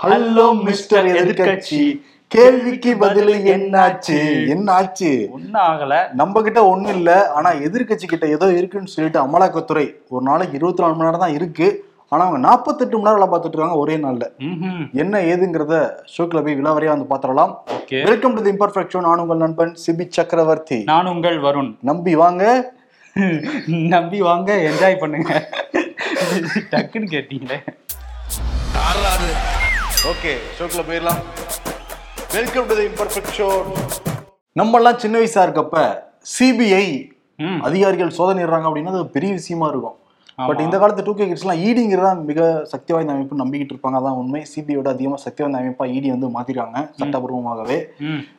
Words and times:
Hello 0.00 0.62
mister 0.64 1.06
எதிர்க்கட்சி. 1.06 2.00
கேள்விக்கு 2.28 2.96
பதில் 2.96 3.32
என்னாச்சு? 3.46 4.18
என்னாச்சு? 4.54 5.28
ஒன்னும் 5.30 5.62
ஆகல 5.62 6.12
நம்ம 6.12 6.42
கிட்ட 6.42 6.66
ஒண்ணும் 6.66 6.96
இல்ல. 6.96 7.30
ஆனா 7.30 7.52
எதிர்க்கட்சி 7.52 8.06
கிட்ட 8.06 8.26
ஏதோ 8.26 8.52
இருக்குன்னு 8.52 8.86
சொல்லிட்டு 8.86 9.20
அமலாக்கத்துறை 9.20 9.94
ஒரு 10.08 10.24
நாளைக்கு 10.24 10.56
இருபத்தி 10.56 10.82
நாலு 10.82 10.94
மணி 10.94 11.04
நேரம் 11.04 11.20
தான் 11.20 11.32
இருக்கு. 11.32 11.84
ஆனா 12.08 12.24
அவங்க 12.24 12.48
நாற்பத்தெட்டு 12.48 12.98
மணி 12.98 13.04
நேரம் 13.04 13.18
வேலை 13.18 13.32
பார்த்துட்டு 13.32 13.56
இருக்காங்க 13.56 13.76
ஒரே 13.76 13.96
நாள்ல. 13.96 14.24
என்ன 14.92 15.18
ஏதுங்கிறத 15.20 15.74
ஷோக்கில் 16.16 16.42
போய் 16.42 16.54
விலாவரியா 16.54 16.86
வந்து 16.86 17.10
பாத்திரலாம் 17.14 17.52
okay. 17.68 18.02
Welcome 18.02 18.34
to 18.34 18.42
the 18.42 18.50
imperfect 18.50 18.94
show 18.94 19.00
நான் 19.00 19.18
உங்கள் 19.18 19.36
நண்பன் 19.36 19.76
சிபி 19.86 20.06
சக்கரவர்த்தி. 20.08 20.84
நான் 20.84 21.06
உங்கள் 21.06 21.38
வருண். 21.38 21.76
நம்பி 21.80 22.14
வாங்க. 22.14 22.72
நம்பி 23.66 24.20
வாங்க. 24.20 24.54
என்ஜாய் 24.54 24.98
பண்ணுங்க. 24.98 25.30
டக்குன்னு 26.72 27.10
கேட்டீங்களே. 27.10 27.60
ஓகே 30.08 30.30
ஷோக்கில் 30.58 30.84
போயிடலாம். 30.88 31.18
Welcome 32.34 32.66
to 32.68 32.74
the 32.78 32.84
imperfect 32.90 33.32
show 33.38 33.48
நம்மெல்லாம் 34.58 35.00
சின்ன 35.02 35.16
வயசா 35.20 35.42
இருக்கப்ப 35.46 35.82
சிபிஐ 36.34 36.86
அதிகாரிகள் 37.68 38.14
சோதனைடுறாங்க 38.18 38.66
அப்படின்னா 38.68 38.94
அது 38.94 39.02
பெரிய 39.16 39.30
விஷயமா 39.38 39.66
இருக்கும். 39.72 39.96
பட். 40.48 40.62
இந்த 40.66 40.76
காலத்து 40.82 41.04
டூ 41.08 41.12
கே 41.18 41.26
கிட்ஸ்லாம் 41.30 41.60
ஈடிங்கிறதா 41.66 42.12
மிக 42.30 42.46
சக்தி 42.72 42.94
வாய்ந்த 42.94 43.14
அமைப்பு 43.16 43.40
நம்பிக்கிட்டு 43.42 43.74
இருப்பாங்க. 43.74 44.00
அதான் 44.00 44.18
உண்மை. 44.20 44.40
சிபிஐயோட 44.52 44.88
அதிகமாக 44.94 45.20
சக்தி 45.26 45.42
வாய்ந்த 45.42 45.60
அமைப்பா 45.62 45.86
இடி 45.96 46.08
வந்து 46.14 46.30
மாத்திருக்காங்க 46.36 46.86
சட்டபூர்வமாகவே. 47.00 47.78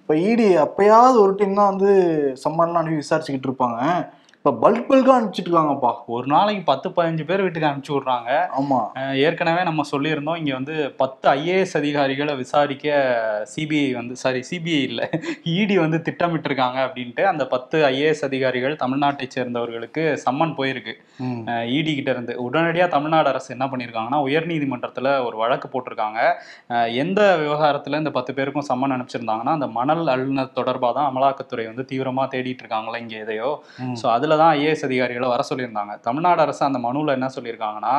இப்போ 0.01 0.15
இடி 0.29 0.47
அப்பயாவது 0.65 1.19
ஒரு 1.25 1.35
டைம் 1.41 1.59
தான் 1.61 1.71
வந்து 1.73 1.91
சம்மன்லாம் 2.45 2.81
அனுப்பி 2.83 3.01
விசாரிச்சுக்கிட்டு 3.03 3.49
இருப்பாங்க. 3.51 3.79
இப்போ 4.45 4.51
பல்க் 4.61 4.87
பல்காக 4.87 5.15
அனுப்பிச்சிட்டு 5.15 5.49
இருக்காங்கப்பா 5.49 5.89
ஒரு 6.13 6.27
நாளைக்கு 6.27 6.61
பத்து 6.69 6.87
பதினஞ்சு 6.89 7.23
பேர் 7.25 7.41
வீட்டுக்கு 7.41 7.67
அனுப்பிச்சு 7.67 7.93
விடுறாங்க. 7.93 8.29
ஆமா. 8.59 8.79
அஹ் 8.99 9.17
ஏற்கனவே 9.25 9.63
நம்ம 9.67 9.83
சொல்லியிருந்தோம் 9.91 10.39
இங்க 10.39 10.53
வந்து 10.55 10.75
பத்து 11.01 11.25
ஐஏஎஸ் 11.33 11.75
அதிகாரிகளை 11.79 12.33
விசாரிக்க 12.39 12.87
சிபிஐ 13.51 13.89
வந்து 13.97 14.15
சாரி 14.21 14.39
சிபிஐ 14.49 14.79
இல்ல 14.87 15.01
இடி 15.55 15.75
வந்து 15.77 15.97
திட்டமிட்டிருக்காங்க 16.07 16.79
அப்படின்ட்டு 16.85 17.25
அந்த 17.31 17.45
பத்து 17.53 17.83
ஐஏஎஸ் 17.89 18.23
அதிகாரிகள் 18.29 18.79
தமிழ்நாட்டை 18.81 19.27
சேர்ந்தவர்களுக்கு 19.35 20.05
சம்மன் 20.25 20.55
போயிருக்கு. 20.57 20.95
இடி 21.75 21.93
கிட்ட 21.93 22.09
இருந்து. 22.11 22.35
உடனடியா 22.45 22.87
தமிழ்நாடு 22.95 23.31
அரசு 23.33 23.53
என்ன 23.55 23.67
பண்ணியிருக்காங்கன்னா 23.71 24.23
உயர்நீதிமன்றத்துல 24.27 25.13
ஒரு 25.27 25.37
வழக்கு 25.43 25.69
போட்டிருக்காங்க. 25.69 26.19
எந்த 27.03 27.21
விவகாரத்துல 27.43 28.01
இந்த 28.03 28.13
பத்து 28.17 28.31
பேருக்கும் 28.33 28.69
சம்மன் 28.69 28.95
அனுப்பிச்சிருந்தாங்கன்னா 28.95 29.55
அந்த 29.59 29.69
மணல் 29.77 30.03
அள்ளினர் 30.07 30.57
தொடர்பாக 30.57 30.93
தான் 30.97 31.09
அமலாக்கத்துறை 31.11 31.67
வந்து 31.69 31.87
தீவிரமா 31.91 32.25
தேடிட்டு 32.33 32.63
இருக்காங்களா 32.63 33.03
இங்க 33.05 33.15
எதையோ. 33.23 33.51
ஸோ 33.95 34.07
அதில் 34.11 34.29
தான் 34.41 34.51
ஐஏஎஸ் 34.57 34.85
அதிகாரிகளை 34.87 35.27
வர 35.31 35.41
சொல்லியிருந்தாங்க. 35.49 35.93
தமிழ்நாடு 36.07 36.41
அரசு 36.45 36.61
அந்த 36.67 36.79
மனுவில் 36.85 37.15
என்ன 37.17 37.27
சொல்லியிருக்காங்கன்னா 37.35 37.95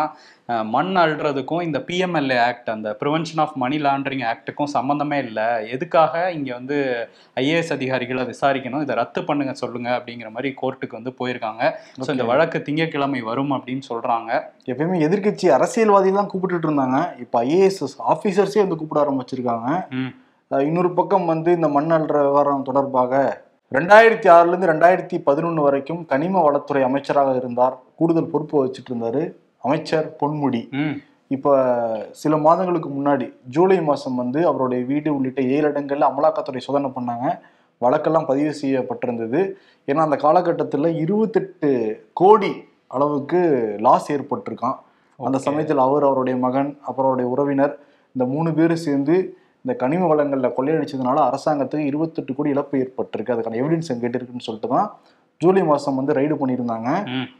மண் 0.75 0.93
அள்ளுறதுக்கும் 1.03 1.65
இந்த 1.67 1.79
பிஎம்எல்ஏ 1.89 2.39
ஆக்ட் 2.47 2.71
அந்த 2.75 2.89
ப்ரிவென்ஷன் 3.01 3.43
ஆஃப் 3.45 3.55
மணி 3.63 3.77
லாண்டரிங் 3.87 4.25
ஆக்ட்டுக்கும் 4.31 4.71
சம்மந்தமே 4.77 5.19
இல்லை. 5.27 5.47
எதுக்காக 5.75 6.23
இங்கே 6.39 6.53
வந்து 6.59 6.79
ஐஏஎஸ் 7.43 7.73
அதிகாரிகளை 7.77 8.25
விசாரிக்கணும்? 8.33 8.85
இதை 8.87 8.97
ரத்து 9.01 9.23
பண்ணுங்க 9.29 9.55
சொல்லுங்க 9.63 9.91
அப்படிங்கிற 9.99 10.31
மாதிரி 10.37 10.51
கோர்ட்டுக்கு 10.63 10.99
வந்து 10.99 11.13
போயிருக்காங்க. 11.21 11.63
ஸோ 12.07 12.11
இந்த 12.17 12.27
வழக்கு 12.33 12.61
திங்கட்கிழமை 12.69 13.23
வரும் 13.31 13.55
அப்படின்னு 13.59 13.85
சொல்றாங்க. 13.91 14.33
எப்பயுமே 14.73 14.99
எதிர்க்கட்சி 15.09 15.49
அரசியல்வாதி 15.59 16.13
தான் 16.19 16.31
கூப்பிட்டுட்டு 16.33 16.69
இருந்தாங்க. 16.71 16.99
இப்போ 17.25 17.39
ஐஏஎஸ் 17.47 17.97
ஆஃபீஸர்ஸே 18.15 18.63
வந்து 18.65 18.81
கூப்பிட 18.83 19.01
ஆரம்பிச்சிருக்காங்க. 19.05 19.69
இன்னொரு 20.69 20.89
பக்கம் 20.97 21.31
வந்து 21.33 21.51
இந்த 21.59 21.69
மண் 21.75 21.93
அள்ளுற 21.97 22.19
விவகாரம் 22.25 22.69
தொடர்பாக 22.69 23.21
ரெண்டாயிரத்தி 23.77 24.29
ஆறுலேருந்து 24.35 24.69
ரெண்டாயிரத்தி 24.71 25.17
பதினொன்று 25.27 25.61
வரைக்கும் 25.67 26.01
கனிம 26.11 26.41
வளத்துறை 26.47 26.81
அமைச்சராக 26.89 27.31
இருந்தார். 27.41 27.75
கூடுதல் 27.99 28.31
பொறுப்பு 28.33 28.57
வச்சுட்டு 28.63 28.91
இருந்தாரு 28.93 29.23
அமைச்சர் 29.67 30.07
பொன்முடி. 30.21 30.61
இப்போ 31.37 31.53
சில 32.23 32.37
மாதங்களுக்கு 32.47 32.89
முன்னாடி 32.97 33.27
ஜூலை 33.55 33.79
மாதம் 33.89 34.19
வந்து 34.23 34.41
அவருடைய 34.51 34.81
வீடு 34.91 35.11
உள்ளிட்ட 35.17 35.41
ஏழு 35.57 35.67
இடங்கள்ல 35.73 36.09
அமலாக்கத்துறை 36.13 36.63
சோதனை 36.67 36.91
பண்ணாங்க. 36.97 37.27
வழக்கெல்லாம் 37.85 38.29
பதிவு 38.31 38.53
செய்யப்பட்டிருந்தது. 38.63 39.41
ஏன்னா 39.89 40.03
அந்த 40.09 40.19
காலகட்டத்தில் 40.25 40.89
இருபத்தெட்டு 41.05 41.71
கோடி 42.21 42.53
அளவுக்கு 42.97 43.41
லாஸ் 43.87 44.11
ஏற்பட்டிருக்கான் 44.17 44.79
அந்த. 45.19 45.39
சமயத்தில் 45.47 45.85
அவர் 45.87 46.09
அவருடைய 46.09 46.37
மகன் 46.47 46.71
அப்புறம் 46.89 47.09
அவருடைய 47.09 47.29
உறவினர் 47.35 47.75
இந்த 48.17 48.25
மூணு 48.35 48.51
பேரும் 48.59 48.85
சேர்ந்து 48.87 49.17
இந்த 49.65 49.75
கனிம 49.83 50.07
வளங்களில் 50.13 50.55
கொள்ளையடிச்சதுனால 50.57 51.19
அரசாங்கத்துக்கு 51.29 51.91
இருபத்தெட்டு 51.91 52.37
கோடி 52.37 52.55
இழப்பு 52.55 52.81
ஏற்பட்டிருக்கு. 52.85 53.35
அதுக்கான 53.35 53.59
எவிடன்ஸ் 53.63 53.93
எங்கிட்ட 53.95 54.19
இருக்குன்னு 54.19 54.49
சொல்லிட்டு 54.49 54.71
தான் 54.77 54.89
ஜூலை 55.41 55.63
மாதம் 55.69 55.99
வந்து 55.99 56.17
ரைடு 56.19 56.35
பண்ணியிருந்தாங்க. 56.41 56.89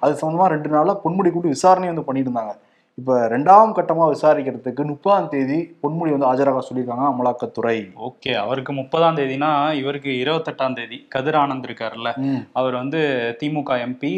அது 0.05 0.13
சம்பந்தமா 0.21 0.47
ரெண்டு 0.53 0.71
நாளா 0.75 0.95
பொன்முடி 1.07 1.31
கூட்டி 1.33 1.55
விசாரணை 1.57 1.89
வந்து 1.91 2.09
பண்ணியிருந்தாங்க. 2.11 2.53
இப்ப 2.99 3.13
ரெண்டாம் 3.33 3.71
கட்டமா 3.77 4.07
விசாரிக்கிறதுக்கு 4.15 4.83
முப்பதாம் 4.91 5.29
தேதி 5.35 5.59
பொன்முடி 5.83 6.11
வந்து 6.15 6.29
ஆஜராக 6.31 6.63
சொல்லியிருக்காங்க 6.67 7.05
அமலாக்கத்துறை. 7.11 7.77
ஓகே 8.09 8.33
அவருக்கு 8.43 8.73
முப்பதாம் 8.81 9.19
தேதினா 9.19 9.51
இவருக்கு 9.81 10.11
இருபத்தெட்டாம் 10.23 10.77
தேதி 10.79 10.99
கதிர் 11.15 11.39
ஆனந்த் 11.43 11.69
இருக்காருல்ல. 11.69 12.11
ம், 12.27 12.43
அவர் 12.61 12.75
வந்து 12.81 13.01
திமுக 13.41 13.79
எம்பி 13.87 14.13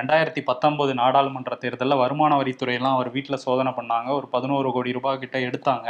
ரெண்டாயிரத்தி 0.00 0.42
பத்தொன்பது 0.50 0.94
நாடாளுமன்ற 1.02 1.58
தேர்தலில் 1.64 2.02
வருமான 2.02 2.40
வரித்துறையெல்லாம் 2.42 2.96
அவர் 2.98 3.14
வீட்டில் 3.16 3.44
சோதனை 3.46 3.72
பண்ணாங்க. 3.78 4.10
ஒரு 4.18 4.28
பதினோரு 4.34 4.72
கோடி 4.78 4.96
ரூபாய் 4.98 5.22
கிட்ட 5.24 5.38
எடுத்தாங்க. 5.48 5.88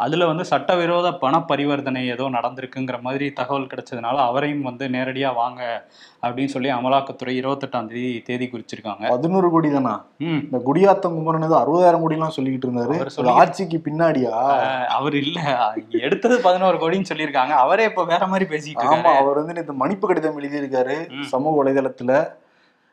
அதில் 0.00 0.26
வந்து 0.26 0.44
சட்டவிரோத 0.44 1.12
பண 1.12 1.38
பரிவர்த்தனை 1.38 2.06
ஏதோ 2.06 2.24
நடந்திருக்குங்கிற 2.28 3.00
மாதிரி 3.00 3.32
தகவல் 3.32 3.66
கிடைச்சதுனால 3.66 4.16
அவரையும் 4.16 4.62
வந்து 4.62 4.88
நேரடியாக 4.88 5.34
வாங்க 5.34 5.88
அப்படின்னு 6.22 6.44
சொல்லி 6.44 6.70
அமலாக்கத்துறை 6.72 7.34
இருபத்தெட்டாம் 7.40 7.86
தேதி 7.86 8.22
தேதி 8.24 8.50
குறிச்சிருக்காங்க. 8.52 9.08
பதினோரு 9.08 9.50
கோடி 9.50 9.70
தானா? 9.70 10.04
இந்த 10.18 10.58
குடியாத்தம் 10.58 11.14
குமரன் 11.14 11.42
அறுபதாயிரம் 11.42 12.00
கோடி 12.00 12.14
எல்லாம் 12.14 12.34
சொல்லிக்கிட்டு 12.36 12.68
இருந்தாரு 12.68 13.30
ஆட்சிக்கு 13.30 13.80
பின்னாடியா? 13.84 14.34
அவர் 14.88 15.14
இல்ல. 15.14 15.70
எடுத்தது 15.90 16.40
பதினோரு 16.40 16.78
கோடின்னு 16.78 17.10
சொல்லியிருக்காங்க. 17.14 17.56
அவரே 17.64 17.84
இப்ப 17.84 18.04
வேற 18.04 18.26
மாதிரி 18.26 18.56
பேசிட்டு 18.56 18.88
ஆமா 18.94 19.14
அவர் 19.16 19.44
வந்து 19.44 19.60
இந்த 19.60 19.72
மன்னிப்பு 19.72 20.08
கடிதம் 20.08 20.40
எழுதியிருக்காரு. 20.40 21.24
சமூக 21.24 21.64
வலைதளத்துல. 21.64 22.30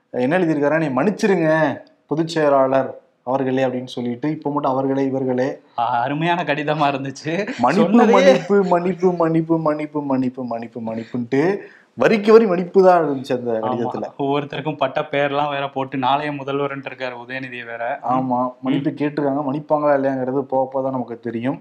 என்ன 0.10 0.38
எழுதியிருக்காரு 0.38 0.78
நீ 0.78 1.02
மன்னிச்சிருங்க 1.02 1.82
பொதுச் 2.06 2.28
செயலாளர். 2.28 3.00
அவர்களே 3.26 3.66
அப்படின்னு 3.66 3.88
சொல்லிட்டு 3.88 4.30
இப்ப 4.30 4.52
மட்டும் 4.52 4.72
அவர்களே 4.72 5.04
இவர்களே. 5.06 5.60
அருமையான 5.76 6.44
கடிதமா 6.44 6.86
இருந்துச்சு. 6.92 7.50
மன்னிப்பு 7.60 8.06
மன்னிப்பு 8.06 8.64
மன்னிப்பு 8.64 9.14
மன்னிப்பு 9.14 9.58
மன்னிப்பு 9.60 10.02
மன்னிப்பு 10.02 10.44
மன்னிப்பு 10.44 10.82
மன்னிப்புன்ட்டு 10.82 11.58
வரிக்கு 11.98 12.30
வரி 12.34 12.46
மன்னிப்பு 12.50 12.80
தான் 12.86 12.98
இருந்துச்சு 13.02 13.34
அந்த 13.36 13.52
கடிதத்துல. 13.66 14.08
ஒவ்வொருத்தருக்கும் 14.24 14.80
பட்ட 14.82 15.02
பேர்லாம் 15.12 15.52
வேற 15.54 15.66
போட்டு 15.76 15.96
நாளைய 16.06 16.32
முதல்வர்ன்ட்டு 16.40 16.90
இருக்காரு 16.92 17.16
உதயநிதி 17.22 17.60
வேற. 17.70 17.84
ஆமா. 18.14 18.40
மன்னிப்பு 18.64 18.92
கேட்டிருக்காங்க. 19.02 19.44
மன்னிப்பாங்களா 19.48 19.94
இல்லையாங்கிறது 20.00 20.42
போக 20.54 20.64
போக 20.74 20.82
தான் 20.86 20.96
நமக்கு 20.98 21.18
தெரியும். 21.28 21.60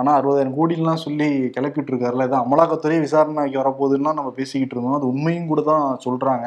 ஆனா 0.00 0.12
அறுபதாயிரம் 0.20 0.56
கோடிலாம் 0.58 1.02
சொல்லி 1.04 1.28
கிளப்பிட்டு 1.56 1.92
இருக்காருல்ல 1.92 2.28
இதான் 2.28 2.46
அமலாக்கத்துறை 2.46 3.00
விசாரணைக்கு 3.04 3.60
வரப்போகுதுன்னா 3.62 4.14
நம்ம 4.20 4.32
பேசிக்கிட்டு 4.40 4.76
இருந்தோம். 4.76 4.98
அது 5.00 5.10
உண்மையும் 5.12 5.50
கூட 5.52 5.64
தான் 5.70 5.86
சொல்றாங்க. 6.06 6.46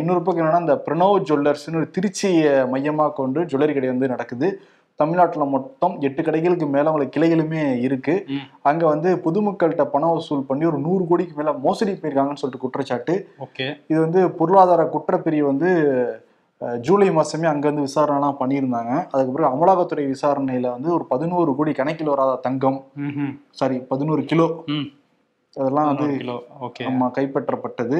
இன்னொரு 0.00 0.24
பக்கம் 0.24 0.44
என்னன்னா 0.44 0.64
இந்த 0.66 0.78
பிரணவ் 0.88 1.16
ஜுவல்லர்ஸ்னு 1.30 1.80
ஒரு 1.82 1.90
திருச்சியை 1.98 2.52
மையமா 2.74 3.06
கொண்டு 3.20 3.42
ஜுவல்லரி 3.52 3.76
கடை 3.78 3.92
வந்து 3.94 4.12
நடக்குது. 4.14 4.50
தமிழ்நாட்டுல 5.00 5.44
மொத்தம் 5.54 5.94
எட்டு 6.00 6.22
கடைகளுக்கு 6.22 6.66
மேல 6.74 6.88
அவங்களுக்கு 6.90 7.14
கிளைகளுமே 7.18 7.62
இருக்கு. 7.86 8.14
அங்க 8.62 8.86
வந்து 8.86 9.10
பொதுமக்கள்கிட்ட 9.26 9.84
பணம் 9.84 10.16
வசூல் 10.16 10.48
பண்ணி 10.48 10.64
ஒரு 10.70 10.78
நூறு 10.78 11.04
கோடிக்கு 11.10 11.36
மேல 11.36 11.52
மோசடி 11.66 11.92
பண்ணியிருக்காங்கன்னு 11.92 12.42
சொல்லிட்டு 12.42 12.64
குற்றச்சாட்டு. 12.64 13.14
ஓகே. 13.46 13.68
இது 13.88 14.00
வந்து 14.00 14.30
பொருளாதார 14.30 14.82
குற்றப்பிரிவு 14.94 15.48
வந்து 15.52 15.70
ஜூலை 16.80 17.08
மாசமே 17.10 17.46
அங்க 17.52 17.70
வந்து 17.70 17.84
விசாரணைலாம் 17.88 18.40
பண்ணியிருந்தாங்க. 18.40 18.94
அதுக்கு 19.10 19.32
பிறகு 19.36 19.52
அமலாக்கத்துறை 19.54 20.14
விசாரணையில 20.14 20.70
வந்து 20.70 20.88
ஒரு 20.92 21.04
பதினோரு 21.04 21.56
கோடி 21.56 21.72
கணக்கில் 21.72 22.12
வராத 22.14 22.34
தங்கம். 22.46 22.78
சாரி 23.50 23.78
பதினோரு 23.92 24.24
கிலோ. 24.24 24.48
அதெல்லாம் 25.56 25.88
வந்து 25.94 26.16
கிலோ. 26.16 26.36
ஓகே. 26.66 26.82
நம்ம 26.88 27.10
கைப்பற்றப்பட்டது. 27.18 27.98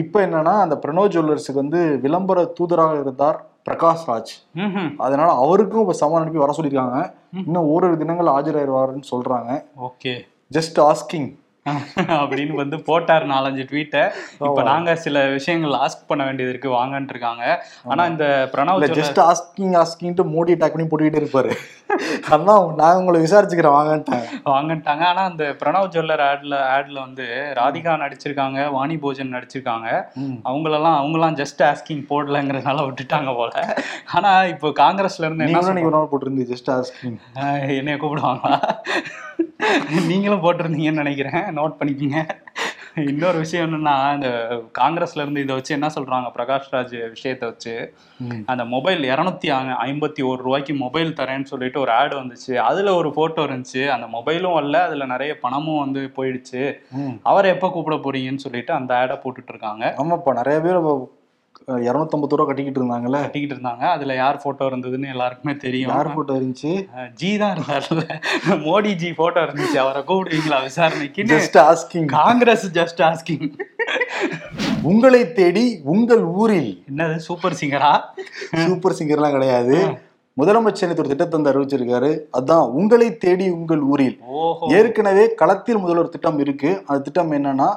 இப்போ 0.00 0.18
என்னன்னா 0.26 0.54
அந்த 0.64 0.76
பிரணவ் 0.82 1.12
ஜுவல்லர்ஸுக்கு 1.14 1.60
வந்து 1.62 1.80
விளம்பர 2.02 2.52
தூதராக 2.58 3.00
இருந்தார். 3.00 3.38
பிரகாஷ் 3.68 4.04
ராஜ். 4.06 4.94
அதனால 4.96 5.32
அவருக்கும் 5.32 5.88
இப்போ 5.88 6.06
சம்மன் 6.06 6.20
அனுப்பி 6.20 6.38
வர 6.38 6.54
சொல்லியிருக்காங்க. 6.56 7.14
இன்னும் 7.46 7.64
ஓரிரு 7.64 7.96
தினங்கள் 7.96 8.26
ஆஜராயிருவாருன்னு 8.26 9.02
சொல்றாங்க. 9.10 9.64
ஓகே. 9.82 10.20
ஜஸ்ட் 10.54 10.78
ஆஸ்கிங் 10.78 11.39
அப்படின்னு 12.20 12.54
வந்து 12.62 12.76
போட்டார் 12.88 13.26
நாலஞ்சு 13.32 13.64
ட்வீட்டை 13.70 14.02
இப்ப 14.46 14.62
நாங்க 14.70 14.96
சில 15.04 15.24
விஷயங்கள் 15.36 15.74
ஆஸ்க் 15.84 16.08
பண்ண 16.10 16.22
வேண்டியது 16.28 16.54
இருக்கு 16.54 16.70
வாங்கன்ட்டு 16.78 17.14
இருக்காங்க. 17.14 17.44
ஆனா 17.92 18.02
இந்த 18.12 18.26
பிரணவ் 18.54 18.86
ஜஸ்ட் 19.00 19.20
ஆஸ்கிங் 19.30 19.76
ஆஸ்கிங்ட்டு 19.82 20.26
மோடி 20.34 20.54
அட்டாக் 20.56 20.74
பண்ணி 20.74 20.88
போட்டுக்கிட்டே 20.88 21.22
இருப்பாரு. 21.22 21.52
அதான் 22.34 22.66
நான் 22.80 22.98
உங்களை 23.00 23.18
விசாரிச்சுக்கிறேன் 23.22 23.76
வாங்கன்ட்டேன். 23.78 24.24
வாங்கன்ட்டாங்க. 24.54 25.04
ஆனா 25.12 25.22
அந்த 25.30 25.44
பிரணவ் 25.60 25.90
ஜுவல்லர் 25.94 26.24
ஆட்ல 26.30 26.56
ஆட்ல 26.76 26.98
வந்து 27.06 27.26
ராதிகா 27.60 27.94
நடிச்சிருக்காங்க 28.04 28.58
வாணி 28.76 28.96
போஜன் 29.04 29.34
நடிச்சிருக்காங்க. 29.36 29.88
அவங்களெல்லாம் 30.48 30.98
அவங்கலாம் 31.00 31.38
ஜஸ்ட் 31.42 31.62
ஆஸ்கிங் 31.70 32.04
போடலங்கிறதுனால 32.10 32.84
விட்டுட்டாங்க 32.88 33.32
போல. 33.40 33.52
ஆனா 34.16 34.32
இப்போ 34.54 34.68
காங்கிரஸ்ல 34.82 35.26
இருந்து 35.28 35.46
என்ன 35.46 36.06
போட்டிருந்து 36.12 36.46
ஜஸ்ட் 36.52 36.70
ஆஸ்கிங் 36.76 37.18
என்னைய 37.78 37.96
கூப்பிடுவாங்களா? 38.02 38.60
நீங்களும் 40.08 40.44
போட்டிருந்தீங்கன்னு 40.44 41.02
நினைக்கிறேன். 41.02 41.42
நோட் 41.58 41.78
பண்ணிக்கோங்க. 41.80 42.20
இன்னொரு 43.10 43.38
விஷயம் 43.38 43.66
என்னன்னா 43.66 43.96
இந்த 44.14 44.28
காங்கிரஸ்ல 44.78 45.20
இருந்து 45.22 45.42
இதை 45.42 45.54
வச்சு 45.54 45.74
என்ன 45.74 45.88
சொல்றாங்க 45.96 46.28
பிரகாஷ் 46.36 46.70
ராஜ் 46.72 46.94
விஷயத்தை 47.08 47.48
வச்சு. 47.48 47.74
அந்த 48.52 48.62
மொபைல் 48.72 49.02
இரநூத்தி 49.10 49.48
ஐம்பத்தி 49.86 50.22
ஒரு 50.30 50.40
ரூபாய்க்கு 50.46 50.74
மொபைல் 50.74 51.12
தரேன்னு 51.20 51.50
சொல்லிட்டு 51.52 51.80
ஒரு 51.80 51.92
ஆடு 51.98 52.16
வந்துச்சு. 52.22 52.54
அதுல 52.70 52.94
ஒரு 52.94 53.12
போட்டோ 53.18 53.44
இருந்துச்சு. 53.44 53.84
அந்த 53.96 54.08
மொபைலும் 54.16 54.56
வரல 54.58 54.80
அதுல 54.88 55.06
நிறைய 55.14 55.38
பணமும் 55.44 55.82
வந்து 55.84 56.02
போயிடுச்சு. 56.18 56.64
அவரை 57.22 57.50
எப்ப 57.54 57.70
கூப்பிட 57.70 57.98
போறீங்கன்னு 58.04 58.44
சொல்லிட்டு 58.46 58.74
அந்த 58.80 58.98
ஆடை 58.98 59.18
போட்டுட்டு 59.24 59.52
இருக்காங்க. 59.54 59.94
ஆமாப்பா 59.98 60.34
நிறைய 60.42 60.60
பேர் 60.66 60.84
இரநூத்தம்பது 61.86 62.36
ரூபா 62.38 62.44
கட்டிக்கிட்டு 62.48 62.80
இருந்தாங்கல்ல? 62.80 63.18
கட்டிக்கிட்டு 63.24 63.54
இருந்தாங்க. 63.56 63.84
அதுல 63.96 64.14
யார் 64.20 64.40
போட்டோ 64.44 64.66
இருந்ததுன்னு 64.70 65.12
எல்லாருக்குமே 65.14 65.54
தெரியும். 65.64 65.92
யார் 65.94 66.14
போட்டோ 66.14 66.34
இருந்துச்சு? 66.38 66.72
ஜி 67.20 67.30
தான் 67.42 67.52
இருந்தார்ல. 67.54 68.04
மோடி 68.66 68.92
ஜி 69.02 69.10
போட்டோ 69.20 69.40
இருந்துச்சு. 69.46 69.78
அவரை 69.84 70.02
கூப்பிடுவீங்களா 70.10 70.58
விசாரணைக்குன்னு? 70.68 71.32
Just 71.34 71.58
asking 71.68 72.08
Congress 72.18 72.66
just 72.78 73.02
asking 73.10 73.48
உங்களை 74.90 75.22
தேடி 75.38 75.66
உங்கள் 75.94 76.24
ஊரில். 76.42 76.72
என்னது 76.90 77.16
சூப்பர் 77.28 77.58
சிங்கரா 77.62 77.92
சூப்பர் 78.66 78.98
சிங்கர்லாம் 79.00 79.36
கிடையாது. 79.36 79.76
முதலமைச்சர் 80.40 81.00
ஒரு 81.02 81.10
திட்டத்தை 81.12 81.34
வந்து 81.38 81.50
அறிவிச்சிருக்காரு. 81.52 82.10
அதான் 82.38 82.66
உங்களை 82.80 83.08
தேடி 83.24 83.46
உங்கள் 83.56 83.82
ஊரில். 83.92 84.18
ஏற்கனவே 84.76 85.24
களத்தில் 85.40 85.82
முதல்வர் 85.84 86.14
திட்டம் 86.14 86.38
இருக்கு. 86.44 86.70
அந்த 86.86 87.00
திட்டம் 87.06 87.34
என்னன்னா 87.38 87.70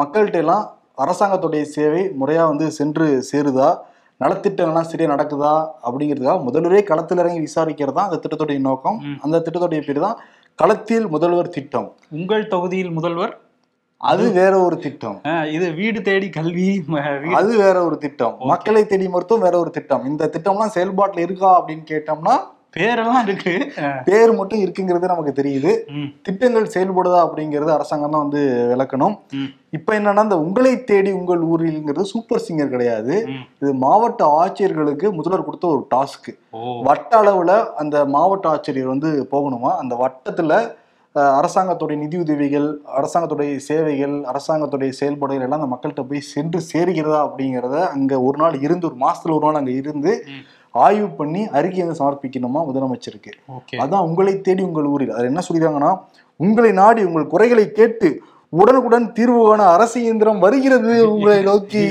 மக்கள்கிட்ட 0.00 0.40
எல்லாம் 0.44 0.64
அரசாங்கத்துடைய 1.02 1.62
சேவை 1.74 2.02
முறையா 2.20 2.42
வந்து 2.50 2.66
சென்று 2.78 3.06
சேருதா? 3.30 3.68
நலத்திட்டங்கள்லாம் 4.22 4.90
சரியா 4.90 5.08
நடக்குதா? 5.12 5.54
அப்படிங்கிறதுக்காக 5.86 6.40
முதல்வரே 6.48 6.82
களத்தில் 6.90 7.20
இறங்கி 7.22 7.40
விசாரிக்கிறது 7.46 7.96
தான் 7.96 8.08
அந்த 8.08 8.18
திட்டத்துடைய 8.24 8.60
நோக்கம். 8.68 8.98
அந்த 9.24 9.40
திட்டத்துடைய 9.44 9.80
பேர் 9.86 10.04
தான் 10.06 10.18
களத்தில் 10.58 11.06
முதல்வர் 11.14 11.54
திட்டம். 11.56 11.88
உங்கள் 12.18 12.44
தொகுதியில் 12.52 12.92
முதல்வர்? 12.98 13.32
அது 14.10 14.24
வேற 14.38 14.54
ஒரு 14.66 14.76
திட்டம். 14.84 15.18
இது 15.56 15.66
வீடு 15.80 15.98
தேடி 16.08 16.28
கல்வி 16.38 16.66
அது 17.40 17.52
வேற 17.64 17.76
ஒரு 17.88 17.96
திட்டம். 18.04 18.34
மக்களை 18.52 18.82
தேடி 18.90 19.06
மருத்துவம் 19.14 19.44
வேற 19.46 19.54
ஒரு 19.64 19.70
திட்டம். 19.76 20.04
இந்த 20.10 20.28
திட்டம்லாம் 20.34 20.74
செயல்பாட்டுல 20.76 21.24
இருக்கா 21.26 21.50
அப்படின்னு 21.58 21.84
கேட்டோம்னா 21.92 22.36
பேரெல்லாம் 22.76 23.24
இருக்கு. 23.26 23.52
பேர் 24.08 24.32
மட்டும் 24.38 24.62
இருக்குங்கிறது 24.64 25.10
நமக்கு 25.12 25.32
தெரியுது. 25.40 25.72
திட்டங்கள் 26.26 26.72
செயல்படுதா 26.74 27.18
அப்படிங்கிறது 27.26 27.72
அரசாங்கம் 27.76 28.14
தான் 28.14 28.24
வந்து 28.26 28.42
விளக்கணும். 28.72 29.16
இப்ப 29.78 29.96
என்னன்னா 29.98 30.24
இந்த 30.28 30.38
உங்களை 30.46 30.72
தேடி 30.90 31.10
உங்கள் 31.20 31.42
ஊரில்ங்கிறது 31.52 32.12
சூப்பர் 32.12 32.44
சிங்கர் 32.46 32.74
கிடையாது. 32.74 33.16
இது 33.62 33.72
மாவட்ட 33.86 34.24
ஆட்சியர்களுக்கு 34.42 35.08
முதல்வர் 35.18 35.48
கொடுத்த 35.48 35.68
ஒரு 35.74 35.84
டாஸ்க் 35.94 36.30
வட்ட 36.88 37.12
அளவுல 37.22 37.52
அந்த 37.82 37.98
மாவட்ட 38.16 38.48
ஆட்சியர் 38.54 38.94
வந்து 38.94 39.10
போகணுமா? 39.34 39.72
அந்த 39.82 39.94
வட்டத்துல 40.04 40.52
அரசாங்கத்துடைய 41.38 41.96
நிதியுதவிகள் 42.02 42.66
அரசாங்கத்துடைய 43.00 43.50
சேவைகள் 43.66 44.14
அரசாங்கத்துடைய 44.30 44.92
செயல்பாடுகள் 45.00 45.44
எல்லாம் 45.46 45.60
அந்த 45.60 45.68
மக்கள்கிட்ட 45.72 46.02
போய் 46.08 46.28
சென்று 46.30 46.60
சேர்கிறதா 46.72 47.20
அப்படிங்கிறத 47.26 47.76
அங்க 47.96 48.12
ஒரு 48.28 48.38
நாள் 48.42 48.56
இருந்து 48.64 48.88
ஒரு 48.90 48.98
மாசத்துல 49.04 49.36
ஒரு 49.36 49.46
நாள் 49.46 49.60
அங்க 49.60 49.72
இருந்து. 49.82 50.12
ஆய்வு 50.82 51.08
பண்ணி 51.08 51.42
அறிக்கை 51.56 51.82
வந்து 51.84 51.98
சமர்ப்பிக்கணுமா 52.00 52.60
முதலமைச்சருக்கு? 52.68 53.32
அதான் 53.82 54.06
உங்களை 54.08 54.40
தேடி 54.40 54.62
உங்கள் 54.62 54.88
ஊரில். 54.94 55.12
அது 55.16 55.24
என்ன 55.24 55.42
சொல்லிருக்காங்கன்னா 55.48 55.92
உங்களை 56.36 56.70
நாடி 56.72 57.02
உங்கள் 57.04 57.26
குறைகளை 57.26 57.66
கேட்டு 57.72 58.08
உடனுக்குடன் 58.48 59.12
தீர்வு 59.12 59.40
காண 59.48 59.62
அரசு 59.76 60.02
இயந்திரம் 60.02 60.38
வருகிறது. 60.38 60.92
உங்களை 61.10 61.42
நோக்கி 61.42 61.82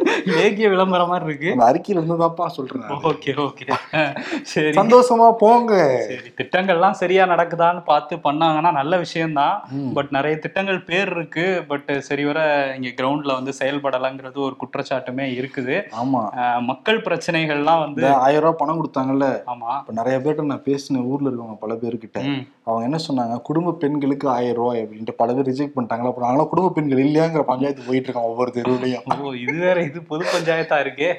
நம்பி 0.40 0.66
விளம்பரம்? 0.66 1.08
மாதிரி 1.08 1.24
இருக்கு. 1.24 1.50
அறிக்கையில 1.64 1.98
இருந்து 1.98 2.16
தான்ப்பா 2.16 2.46
சொல்றேன். 2.56 2.84
Okay 3.10 3.32
okay. 3.46 3.64
சரி. 4.52 4.70
சந்தோஷமா 4.70 5.26
போங்க. 5.38 5.72
சரி 6.08 6.30
திட்டங்கள்லாம் 6.40 6.96
சரியா 7.00 7.24
நடக்குதான்னு 7.26 7.84
பார்த்து 7.84 8.16
பண்ணாங்கன்னா 8.16 8.72
நல்ல 8.72 8.98
விஷயம்தான். 8.98 9.56
பட் 9.94 10.10
நிறைய 10.10 10.38
திட்டங்கள் 10.38 10.82
பேர் 10.82 11.12
இருக்கு. 11.16 11.64
பட் 11.68 11.90
சரிவர 12.00 12.38
இங்க 12.76 12.90
கிரவுண்ட்ல 12.98 13.32
வந்து 13.32 13.52
செயல்படலைங்கிறது 13.58 14.38
ஒரு 14.40 14.56
குற்றச்சாட்டுமே 14.62 15.26
இருக்குது. 15.38 15.76
ஆமா. 16.02 16.22
மக்கள் 16.60 17.00
பிரச்சனைகள்லாம் 17.00 17.80
வந்து 17.80 18.04
ஆயிரம் 18.20 18.42
ரூபாய் 18.42 18.58
பணம் 18.58 18.80
கொடுத்தாங்கல்ல. 18.80 19.26
ஆமா. 19.46 19.70
இப்ப 19.80 19.92
நிறைய 19.92 20.18
பேர்ட்ட 20.18 20.50
நான் 20.52 20.66
பேசின 20.70 21.04
ஊர்ல 21.04 21.28
இருக்கவங்க 21.28 21.58
பல 21.60 21.74
பேர்கிட்ட. 21.74 22.18
அவங்க 22.64 22.84
என்ன 22.84 22.98
சொன்னாங்க? 23.08 23.42
குடும்ப 23.42 23.72
பெண்களுக்கு 23.72 24.28
ஆயிரம் 24.28 24.54
ரூபாய் 24.54 24.82
அப்படின்ட்டு 24.82 25.14
பல 25.16 25.34
பேர் 25.34 25.48
ரிஜெக்ட் 25.50 25.76
பண்ணிட்டாங்களா? 25.76 26.10
அப்ப 26.10 26.26
நாங்களாம் 26.26 26.48
குடும்ப 26.48 26.70
பெண்கள் 26.70 27.04
இல்லையாங்கிற 27.04 27.42
பஞ்சாயத்து 27.42 27.82
போயிட்டு 27.86 28.08
இருக்கோம் 28.08 28.30
ஒவ்வொரு 28.30 28.52
தெருவுலையும். 28.54 29.06
இது 29.42 29.58
வேற 29.58 29.78
இது 29.90 30.00
பொது 30.10 30.24
பஞ்சாயத்தா 30.34 30.78
இருக்கே. 30.84 31.10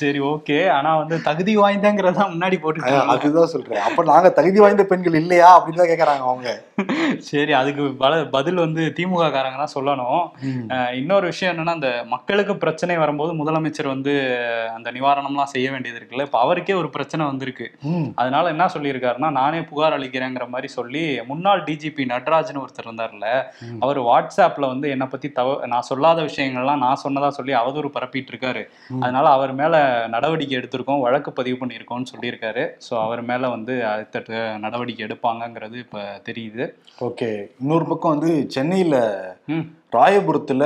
சரி 0.00 0.20
ஓகே. 0.32 0.58
ஆனா 0.76 0.90
வந்து 1.02 1.18
தகுதி 1.28 1.54
வாய்ந்தங்கிறதா 1.62 2.26
முன்னாடி 2.34 2.58
போட்டுருக்காங்க. 2.62 3.14
அதுதான் 3.16 3.52
சொல்றேன். 3.54 3.82
அப்ப 3.88 4.04
நாங்க 4.12 4.28
தகுதி 4.38 4.58
வாய்ந்த 4.64 4.86
பெண்கள் 4.92 5.20
இல்லையா 5.22 5.50
அப்படின்னு 5.56 5.82
தான் 5.82 5.92
கேக்குறாங்க 5.92 6.24
அவங்க. 6.30 6.48
சரி 7.28 7.52
அதுக்கு 7.60 7.84
பல 8.02 8.12
பதில் 8.34 8.62
வந்து 8.64 8.82
திமுக 8.96 9.26
காரங்க 9.34 9.58
தான் 9.62 9.74
சொல்லணும். 9.76 10.24
இன்னொரு 11.00 11.26
விஷயம் 11.32 11.52
என்னன்னா 11.52 11.74
அந்த 11.78 11.90
மக்களுக்கு 12.14 12.54
பிரச்சனை 12.64 12.96
வரும்போது 13.02 13.32
முதலமைச்சர் 13.40 13.88
வந்து 13.94 14.14
அந்த 14.76 14.88
நிவாரணம்லாம் 14.96 15.52
செய்ய 15.54 15.66
வேண்டியது 15.74 15.98
இருக்குல்ல. 16.00 16.26
இப்ப 16.28 16.38
அவருக்கே 16.44 16.74
ஒரு 16.80 16.90
பிரச்சனை 16.96 17.22
வந்திருக்கு. 17.30 17.66
அதனால 18.20 18.44
என்ன 18.54 18.68
சொல்லியிருக்காருன்னா 18.74 19.30
நானே 19.40 19.60
புகார் 19.70 19.96
அளிக்கிறேங்கிற 19.98 20.46
மாதிரி 20.54 20.70
சொல்லி 20.78 21.04
முன்னாள் 21.30 21.64
டிஜிபி 21.68 22.04
நட்ராஜ்னு 22.12 22.62
ஒருத்தர் 22.64 22.88
இருந்தார்ல. 22.88 23.28
அவர் 23.84 24.00
வாட்ஸ்அப்ல 24.10 24.70
வந்து 24.74 24.86
என்னை 24.96 25.08
பத்தி 25.14 25.30
தவ 25.38 25.54
நான் 25.74 25.88
சொல்லாத 25.90 26.20
விஷயங்கள்லாம் 26.28 26.82
நான் 26.84 27.02
சொன்னதா 27.04 27.30
சொல்லி 27.38 27.54
அவதூறு 27.62 27.90
பரப்பிட்டு 28.06 28.32
இருக்காரு. 28.32 28.62
அதனால 29.00 29.26
அவர் 29.28 29.52
மேல 29.54 29.74
நடவடிக்கை 30.14 30.58
எடுத்திருக்கோம் 30.58 31.00
வழக்கு 31.00 31.30
பதிவு 31.32 31.56
பண்ணியிருக்கோம்னு 31.60 32.10
சொல்லியிருக்காரு. 32.12 32.64
ஸோ 32.86 32.94
அவர் 33.02 33.22
மேல 33.22 33.48
வந்து 33.48 33.74
அடுத்த 33.92 34.34
நடவடிக்கை 34.64 35.02
எடுப்பாங்கங்கிறது 35.06 35.76
இப்ப 35.84 36.04
தெரியுது. 36.28 36.66
ஓகே. 37.08 37.28
இன்னொரு 37.62 37.84
பக்கம் 37.84 38.18
வந்து 38.18 38.32
சென்னையில 38.56 38.96
ராயபுரத்துல 39.96 40.64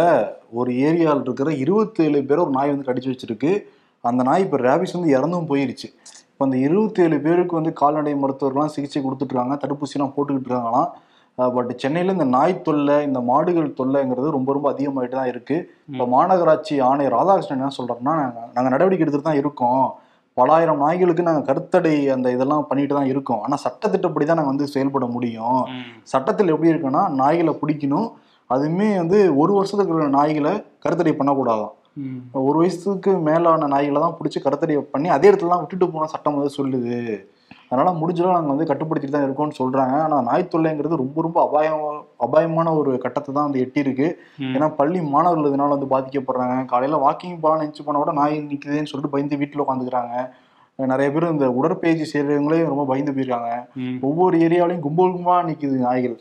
ஒரு 0.51 0.71
ஏரியாவில் 0.73 1.25
இருக்கிற 1.27 1.51
இருபத்தேழு 1.65 2.25
பேரை 2.29 2.41
ஒரு 2.45 2.53
நாய் 2.57 2.73
வந்து 2.73 2.89
கடிச்சு 2.89 3.13
வச்சிருக்கு. 3.13 3.53
அந்த 4.05 4.23
நாய் 4.29 4.45
இப்போ 4.45 4.59
ரேபிஸ் 4.59 4.97
வந்து 4.97 5.15
இறந்தும் 5.17 5.51
போயிருச்சு. 5.51 5.89
இப்போ 6.33 6.45
அந்த 6.47 6.57
இருபத்தேழு 6.67 7.17
பேருக்கு 7.21 7.55
வந்து 7.59 7.73
கால்நடை 7.81 8.15
மருத்துவர்கள்லாம் 8.23 8.75
சிகிச்சை 8.75 9.03
கொடுத்துட்ருக்காங்க 9.03 9.57
தடுப்பூசிலாம் 9.65 10.15
போட்டுக்கிட்டு 10.17 10.49
இருக்காங்களாம். 10.51 10.91
பட் 11.39 11.71
சென்னையில் 11.83 12.15
இந்த 12.15 12.27
நாய் 12.37 12.55
தொல்லை 12.67 12.97
இந்த 13.09 13.21
மாடுகள் 13.31 13.69
தொல்லைங்கிறது 13.79 14.29
ரொம்ப 14.37 14.51
ரொம்ப 14.57 14.67
அதிகமாயிட்டு 14.73 15.17
தான் 15.19 15.31
இருக்கு. 15.33 15.57
இப்போ 15.93 16.05
மாநகராட்சி 16.15 16.75
ஆணையர் 16.89 17.17
ராதாகிருஷ்ணன் 17.19 17.61
என்ன 17.61 17.75
சொல்றாருன்னா 17.79 18.15
நாங்கள் 18.55 18.73
நடவடிக்கை 18.75 19.05
எடுத்துட்டு 19.05 19.29
தான் 19.29 19.41
இருக்கோம். 19.43 19.85
பலாயிரம் 20.37 20.83
நாய்களுக்கு 20.85 21.29
நாங்கள் 21.29 21.47
கருத்தடை 21.49 21.95
அந்த 22.17 22.29
இதெல்லாம் 22.37 22.67
பண்ணிட்டு 22.69 22.95
தான் 22.99 23.11
இருக்கோம். 23.13 23.41
ஆனால் 23.45 23.63
சட்டத்திட்டப்படி 23.65 24.25
தான் 24.27 24.39
நாங்கள் 24.41 24.55
வந்து 24.55 24.73
செயல்பட 24.75 25.07
முடியும். 25.17 25.61
சட்டத்தில் 26.13 26.53
எப்படி 26.55 26.73
இருக்குன்னா 26.73 27.03
நாய்களை 27.23 27.55
பிடிக்கணும். 27.63 28.09
அதுவுமே 28.51 28.89
வந்து 29.03 29.19
ஒரு 29.41 29.53
வருஷத்துக்கு 29.57 29.93
இருக்கிற 29.93 30.13
நாய்களை 30.19 30.53
கருத்தடை 30.85 31.13
பண்ணக்கூடாதாம் 31.19 31.75
ம். 32.03 32.21
ஒரு 32.49 32.57
வயசுக்கு 32.63 33.13
மேலான 33.29 33.69
நாய்களை 33.75 34.01
தான் 34.05 34.17
பிடிச்சி 34.19 34.39
கருத்தடை 34.47 34.77
பண்ணி 34.95 35.09
அதே 35.17 35.29
இடத்துல 35.31 35.53
தான் 35.53 35.63
விட்டுட்டு 35.63 35.87
போன 35.95 36.09
சட்டம் 36.15 36.37
வந்து 36.39 36.57
சொல்லுது. 36.59 36.97
அதனால 37.71 37.91
முடிஞ்சளவு 38.01 38.37
நாங்கள் 38.37 38.53
வந்து 38.55 38.69
கட்டுப்படுத்திட்டு 38.71 39.17
தான் 39.17 39.27
இருக்கோம்னு 39.27 39.59
சொல்றாங்க. 39.59 39.97
ஆனால் 40.05 40.27
நாய் 40.29 40.51
தொல்லைங்கிறது 40.53 41.01
ரொம்ப 41.03 41.23
ரொம்ப 41.27 41.39
அபாயம் 41.47 41.83
அபாயமான 42.27 42.73
ஒரு 42.81 42.93
கட்டத்தை 43.05 43.31
தான் 43.33 43.49
வந்து 43.49 43.63
எட்டியிருக்கு. 43.65 44.09
ஏன்னா 44.55 44.69
பள்ளி 44.81 45.01
மாணவர்கள் 45.15 45.51
இதனால 45.51 45.75
வந்து 45.77 45.93
பாதிக்கப்படுறாங்க. 45.95 46.57
காலையில 46.73 47.01
வாக்கிங் 47.07 47.43
போகலாம் 47.43 47.63
நினச்சி 47.65 47.85
போனா 47.89 48.01
கூட 48.03 48.15
நாய் 48.21 48.37
நிற்குதுன்னு 48.53 48.91
சொல்லிட்டு 48.93 49.15
பயந்து 49.17 49.41
வீட்டில் 49.43 49.65
உட்காந்துக்கிறாங்க. 49.67 50.15
நிறைய 50.79 51.09
பேர் 51.15 51.33
இந்த 51.35 51.47
உடற்பயிற்சி 51.61 52.05
செய்யறவங்களே 52.11 52.61
ரொம்ப 52.73 52.85
பயந்து 52.91 53.15
போயிருக்காங்க. 53.17 53.51
ஒவ்வொரு 54.09 54.37
ஏரியாவிலையும் 54.47 54.85
கும்பல் 54.87 55.15
கும்பலா 55.17 55.41
நிக்குது 55.49 55.79
நாய்கள். 55.87 56.19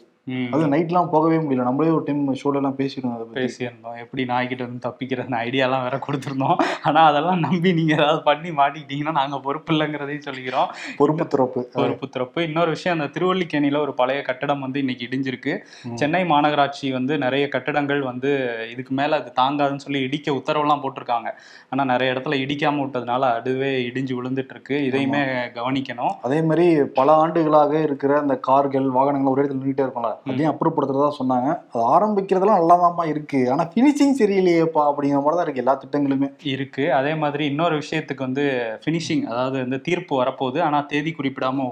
அது 0.52 0.68
நைட்லாம் 0.68 1.10
போகவே 1.10 1.38
முடியல. 1.38 1.64
நம்மளே 1.64 1.90
ஒரு 1.90 2.04
டைம் 2.04 2.34
ஷோல 2.34 2.56
எல்லாம் 2.56 2.78
பேசிருந்தோம் 2.78 3.14
அதை 3.14 3.26
பேசியிருந்தோம். 3.34 3.98
எப்படி 3.98 4.24
நாய்கிட்ட 4.26 4.62
இருந்து 4.62 4.90
தப்பிக்கிறதுன்னு 4.90 5.40
ஐடியாலாம் 5.46 5.82
வேற 5.82 6.00
கொடுத்துருந்தோம். 6.08 6.58
ஆனா 6.84 7.06
அதெல்லாம் 7.06 7.40
நம்பி 7.40 7.74
நீங்க 7.74 7.94
ஏதாவது 7.94 8.24
பண்ணி 8.24 8.50
மாட்டிக்கிட்டீங்கன்னா 8.50 9.12
நாங்க 9.12 9.40
பொறுப்பு 9.40 9.74
இல்லைங்கிறதையும் 9.74 10.26
சொல்லிக்கிறோம். 10.26 10.68
பொறுப்பு 10.98 11.28
துறப்பு. 11.28 11.70
பொறுப்பு 11.74 12.10
திறப்பு. 12.10 12.44
இன்னொரு 12.44 12.70
விஷயம் 12.70 13.00
அந்த 13.00 13.20
திருவல்லிக்கேணியில 13.20 13.78
ஒரு 13.78 13.94
பழைய 13.94 14.22
கட்டடம் 14.22 14.60
வந்து 14.60 14.80
இன்னைக்கு 14.80 15.08
இடிஞ்சிருக்கு. 15.08 15.58
சென்னை 15.94 16.24
மாநகராட்சி 16.24 16.92
வந்து 16.92 17.18
நிறைய 17.18 17.48
கட்டடங்கள் 17.48 18.02
வந்து 18.02 18.56
இதுக்கு 18.72 18.94
மேல 18.94 19.16
அது 19.16 19.32
தாங்காதுன்னு 19.36 19.76
சொல்லி 19.76 20.00
இடிக்க 20.00 20.32
உத்தரவுலாம் 20.32 20.84
போட்டிருக்காங்க. 20.84 21.32
ஆனா 21.70 21.86
நிறைய 21.86 22.14
இடத்துல 22.14 22.40
இடிக்காம 22.46 22.82
விட்டதுனால 22.84 23.20
அதுவே 23.20 23.90
இடிஞ்சு 23.90 24.16
விழுந்துட்டு 24.20 24.48
இருக்கு 24.50 24.76
இதையுமே 24.76 25.24
கவனிக்கணும். 25.54 26.16
அதே 26.22 26.42
மாதிரி 26.42 26.84
பல 26.84 27.14
ஆண்டுகளாக 27.14 27.82
இருக்கிற 27.82 28.20
அந்த 28.20 28.38
கார்கள் 28.38 28.90
வாகனங்கள் 28.90 29.32
ஒரே 29.32 29.42
இடத்துல 29.42 29.60
நின்றுட்டே 29.60 29.86
இருக்கும்ல. 29.88 30.18
அதையும் 30.26 30.52
அப்புறப்படுத்துறதா 30.54 31.10
சொன்னாங்க. 31.20 31.50
அது 31.72 31.84
ஆரம்பிக்கிறதெல்லாம் 31.96 32.64
நல்லா 32.64 33.06
இருக்கு. 33.06 33.52
ஆனா 33.52 33.64
ஃபினிஷிங் 33.74 34.16
சரியில்லையேப்பா 34.20 34.84
அப்படிங்கிற 34.90 35.20
மாதிரி 35.24 35.38
தான் 35.40 35.48
இருக்கு 35.48 35.64
எல்லா 35.64 35.82
திட்டங்களுமே. 35.84 36.30
இருக்கு. 36.44 36.94
அதே 36.94 37.16
மாதிரி 37.16 37.46
இன்னொரு 37.46 37.76
விஷயத்துக்கு 37.78 38.18
வந்து 38.18 38.46
ஃபினிஷிங் 38.84 39.24
அதாவது 39.24 39.58
வந்து 39.60 39.82
தீர்ப்பு 39.82 40.24
வரப்போகுது. 40.24 40.62
ஆனா 40.62 40.82
தேதி 40.82 41.16
குறிப்பிடாம 41.18 41.68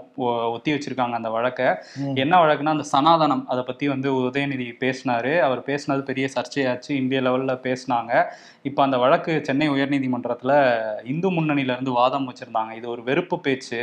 ஒத்தி 0.51 0.73
வச்சிருக்காங்க 0.73 1.11
அந்த 1.11 1.29
வழக்கை. 1.29 1.67
என்ன 2.15 2.45
வழக்குனா 2.45 2.75
அந்த 2.77 2.87
சனாதனம் 2.91 3.45
அதை 3.45 3.63
பத்தி 3.63 3.87
வந்து 3.87 4.11
உதயநிதி 4.11 4.67
பேசினாரு. 4.83 5.39
அவர் 5.39 5.59
பேசினது 5.59 6.01
பெரிய 6.01 6.29
சர்ச்சையாச்சு. 6.35 6.91
இந்திய 6.91 7.21
லெவல்ல 7.21 7.55
பேசினாங்க. 7.67 8.23
இப்போ 8.61 8.83
அந்த 8.83 8.97
வழக்கு 8.97 9.41
சென்னை 9.43 9.69
உயர்நீதிமன்றத்துல 9.69 10.53
இந்து 11.03 11.31
முன்னணியில 11.31 11.75
இருந்து 11.75 11.91
வாதம் 11.91 12.29
வச்சிருந்தாங்க. 12.29 12.71
இது 12.75 12.89
ஒரு 12.89 13.03
வெறுப்பு 13.03 13.39
பேச்சு. 13.39 13.81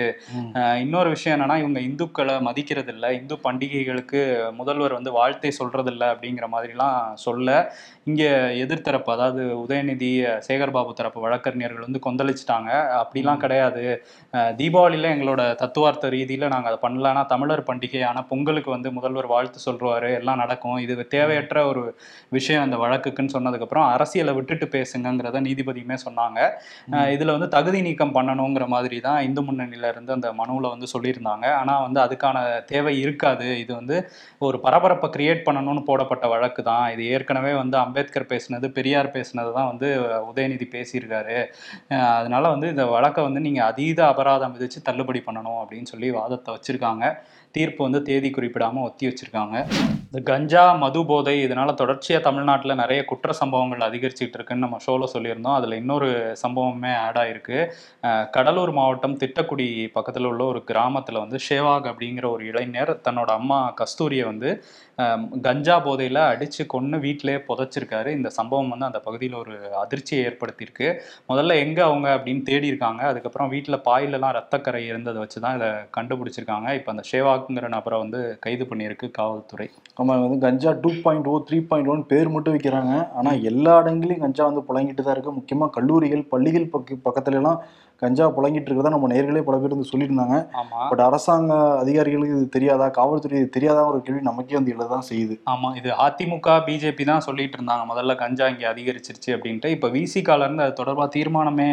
இன்னொரு 0.81 1.09
விஷயம் 1.09 1.41
என்னன்னா 1.41 1.57
இவங்க 1.59 1.81
இந்துக்களை 1.81 2.41
மதிக்கிறது 2.41 2.93
இல்ல 2.93 3.13
இந்து 3.13 3.39
பண்டிகைகளுக்கு 3.45 4.21
முதல்வர் 4.61 4.97
வந்து 4.99 5.13
வாழ்த்தை 5.19 5.51
சொல்றதில்ல 5.61 6.05
அப்படிங்கிற 6.15 6.47
மாதிரிலாம் 6.55 6.99
சொல்ல 7.27 7.57
இங்கே 8.11 8.29
எதிர்த்தரப்பு 8.63 9.11
அதாவது 9.15 9.43
உதயநிதி 9.65 10.11
சேகர்பாபு 10.47 10.91
தரப்பு 10.99 11.21
வழக்கறிஞர்கள் 11.25 11.87
வந்து 11.87 12.01
கொந்தளிச்சிட்டாங்க. 12.07 12.71
அப்படிலாம் 13.03 13.41
கிடையாது. 13.45 13.85
தீபாவளியில 14.61 15.13
எங்களோட 15.15 15.43
தத்துவார்த்த 15.63 16.11
ரீதியில 16.17 16.49
நாங்கள் 16.55 16.71
அதை 16.73 16.81
பண்ணலன்னா 16.85 17.23
தமிழர் 17.33 17.63
பண்டிகையான 17.71 18.25
பொங்கலுக்கு 18.31 18.71
வந்து 18.77 18.91
முதல்வர் 18.99 19.29
வாழ்த்து 19.35 19.61
சொல்றாரு 19.67 20.11
எல்லாம் 20.21 20.41
நடக்கும். 20.43 20.79
இது 20.85 21.07
தேவையற்ற 21.17 21.59
ஒரு 21.71 21.85
விஷயம் 22.39 22.65
அந்த 22.67 22.79
வழக்குக்குன்னு 22.85 23.35
சொன்னதுக்கப்புறம் 23.37 23.87
அரசியலை 23.95 24.35
விட்டுட்டு 24.39 24.69
பேசுங்கிறத 24.77 25.43
நீதிபதியுமே 25.49 25.99
சொன்னாங்க. 26.07 26.39
இதுல 27.17 27.37
வந்து 27.37 27.49
தகுதி 27.57 27.81
நீக்கம் 27.89 28.15
பண்ணணுங்கிற 28.19 28.67
மாதிரி 28.75 28.99
தான் 29.09 29.21
இந்து 29.29 29.43
முன்னணியில 29.49 29.91
இருந்து 29.95 30.15
அந்த 30.19 30.29
மனுவில் 30.43 30.73
வந்து 30.75 30.89
சொல்லியிருந்தாங்க. 30.95 31.47
ஆனா 31.61 31.75
வந்து 31.87 32.01
அதுக்கான 32.07 32.37
தேவை 32.73 32.95
இருக்காது. 33.05 33.49
இது 33.65 33.73
வந்து 33.81 33.97
ஒரு 34.49 34.59
பரபரப்பை 34.65 35.09
கிரியேட் 35.17 35.45
பண்ணணும்னு 35.47 35.83
போடப்பட்ட 35.89 36.25
வழக்கு 36.33 36.63
தான். 36.71 36.87
இது 36.95 37.03
ஏற்கனவே 37.15 37.53
வந்து 37.61 37.77
அம்பேத்கர் 37.85 38.31
பேசினது 38.33 38.69
பெரியார் 38.79 39.15
பேசினது 39.17 39.51
தான் 39.59 39.71
வந்து 39.73 39.89
உதயநிதி 40.31 40.67
பேசியிருக்காரு. 40.77 41.39
அதனால 42.19 42.45
வந்து 42.55 42.69
இந்த 42.75 42.87
வழக்கை 42.97 43.25
வந்து 43.29 43.43
நீங்கள் 43.47 43.69
அதீத 43.71 44.01
அபராதம் 44.13 44.57
விதிச்சு 44.57 44.81
தள்ளுபடி 44.91 45.23
பண்ணணும் 45.29 45.61
அப்படின்னு 45.63 45.93
சொல்லி 45.95 46.11
வாதத்தை 46.21 46.53
வச்சுருக்காங்க. 46.57 47.05
தீர்ப்பு 47.57 47.81
வந்து 47.87 48.01
தேதி 48.09 48.31
குறிப்பிடாமல் 48.37 48.87
ஒத்தி 48.89 49.05
வச்சிருக்காங்க. 49.09 49.57
இந்த 50.09 50.21
கஞ்சா 50.31 50.65
மது 50.83 51.01
போதை 51.11 51.33
இதனால 51.45 51.71
தொடர்ச்சியாக 51.81 52.25
தமிழ்நாட்டில் 52.27 52.81
நிறைய 52.81 53.01
குற்ற 53.11 53.33
சம்பவங்கள் 53.41 53.87
அதிகரிச்சுட்டு 53.87 54.37
இருக்குன்னு 54.39 54.65
நம்ம 54.65 54.79
ஷோவில் 54.85 55.13
சொல்லியிருந்தோம். 55.15 55.57
அதில் 55.59 55.79
இன்னொரு 55.81 56.09
சம்பவமே 56.43 56.93
ஆட் 57.05 57.19
ஆயிருக்கு. 57.23 57.59
கடலூர் 58.37 58.73
மாவட்டம் 58.79 59.17
திட்டக்குடி 59.23 59.67
பக்கத்தில் 59.97 60.29
உள்ள 60.31 60.43
ஒரு 60.53 60.61
கிராமத்தில் 60.71 61.23
வந்து 61.25 61.39
ஷேவாக் 61.47 61.89
அப்படிங்கிற 61.93 62.29
ஒரு 62.35 62.45
இளைஞர் 62.51 62.93
தன்னோட 63.09 63.33
அம்மா 63.41 63.59
கஸ்தூரியை 63.81 64.27
வந்து 64.33 64.51
கஞ்சா 65.47 65.77
போதையில் 65.87 66.21
அடித்து 66.31 66.63
கொன்று 66.73 66.97
வீட்டிலேயே 67.05 67.39
புதைச்சிருக்காரு. 67.49 68.11
இந்த 68.19 68.29
சம்பவம் 68.39 68.71
வந்து 68.73 68.89
அந்த 68.91 69.01
பகுதியில் 69.07 69.41
ஒரு 69.43 69.55
அதிர்ச்சியை 69.83 70.21
ஏற்படுத்தியிருக்கு. 70.29 70.89
முதல்ல 71.31 71.57
எங்கே 71.65 71.83
அவங்க 71.89 72.09
அப்படின்னு 72.17 72.45
தேடி 72.51 72.71
இருக்காங்க 72.73 73.03
அதுக்கப்புறம் 73.13 73.51
வீட்டில் 73.55 73.83
பாயிலெல்லாம் 73.89 74.37
ரத்தக்கரை 74.39 74.83
இருந்ததை 74.91 75.19
வச்சு 75.25 75.39
தான் 75.47 75.57
இதை 75.59 75.71
கண்டுபிடிச்சிருக்காங்க. 75.99 76.69
இப்போ 76.81 76.93
அந்த 76.95 77.05
ஷேவாக்குங்கிற 77.45 77.69
நபரை 77.77 77.97
வந்து 78.03 78.21
கைது 78.45 78.65
பண்ணியிருக்கு 78.71 79.07
காவல்துறை. 79.19 79.67
ஆமாம் 80.01 80.23
வந்து 80.25 80.39
கஞ்சா 80.45 80.71
two 80.83 80.91
point 81.05 81.29
O 81.33 81.35
three 81.49 81.59
point 81.71 81.91
one 81.93 82.03
பேர் 82.13 82.29
மட்டும் 82.35 82.55
வைக்கிறாங்க. 82.57 82.93
ஆனால் 83.19 83.43
எல்லா 83.51 83.75
இடங்களையும் 83.83 84.23
கஞ்சா 84.25 84.45
வந்து 84.51 84.63
புழங்கிட்டு 84.69 85.03
தான் 85.05 85.15
இருக்குது 85.17 85.39
முக்கியமாக 85.39 85.75
கல்லூரிகள் 85.77 86.23
பள்ளிகள் 86.33 86.71
பக்க 86.75 86.99
பக்கத்துலலாம் 87.07 87.61
கஞ்சா 88.05 88.27
புழங்கிட்டு 88.37 88.69
இருக்கிறதா 88.69 88.95
நம்ம 88.95 89.11
நேர்களே 89.15 89.45
பல 89.49 89.59
பேர் 89.63 89.75
வந்து 89.77 89.91
சொல்லியிருந்தாங்க. 89.93 90.37
பட் 90.91 91.03
அரசாங்க 91.09 91.53
அதிகாரிகளுக்கு 91.83 92.39
இது 92.39 92.49
தெரியாதா 92.57 92.87
காவல்துறை 92.99 93.39
இது 93.43 93.49
தெரியாதா 93.57 93.83
ஒரு 93.91 94.01
கேள்வி 94.07 94.23
நமக்கே 94.31 94.59
வந்து 94.59 94.75
எழதான் 94.77 95.07
செய்யுது. 95.11 95.37
ஆமா 95.53 95.71
இது 95.81 95.91
அதிமுக 96.07 96.57
பிஜேபி 96.69 97.05
தான் 97.13 97.25
சொல்லிட்டு 97.29 97.59
இருந்தாங்க 97.59 97.85
முதல்ல 97.93 98.17
கஞ்சா 98.23 98.47
இங்கே 98.53 98.67
அதிகரிச்சிருச்சு 98.73 99.31
அப்படின்ட்டு. 99.37 99.71
இப்போ 99.77 99.89
விசிகால 99.97 100.47
இருந்து 100.49 100.65
அது 100.67 100.75
தொடர்பாக 100.81 101.09
தீர்மானமே 101.17 101.69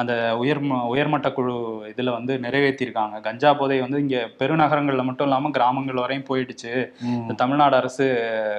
அந்த 0.00 0.12
உயர் 0.42 0.60
உயர்மட்ட 0.92 1.28
குழு 1.36 1.54
இதுல 1.92 2.10
வந்து 2.18 2.32
நிறைவேற்றியிருக்காங்க 2.44 3.16
கஞ்சா 3.26 3.50
போதை 3.60 3.78
வந்து 3.84 3.98
இங்க 4.04 4.18
பெருநகரங்கள்ல 4.40 5.02
மட்டும் 5.08 5.28
இல்லாம 5.28 5.50
கிராமங்கள் 5.56 6.02
வரையும் 6.04 6.28
போயிடுச்சு. 6.30 6.72
இந்த 7.22 7.34
தமிழ்நாடு 7.42 7.76
அரசு 7.80 8.06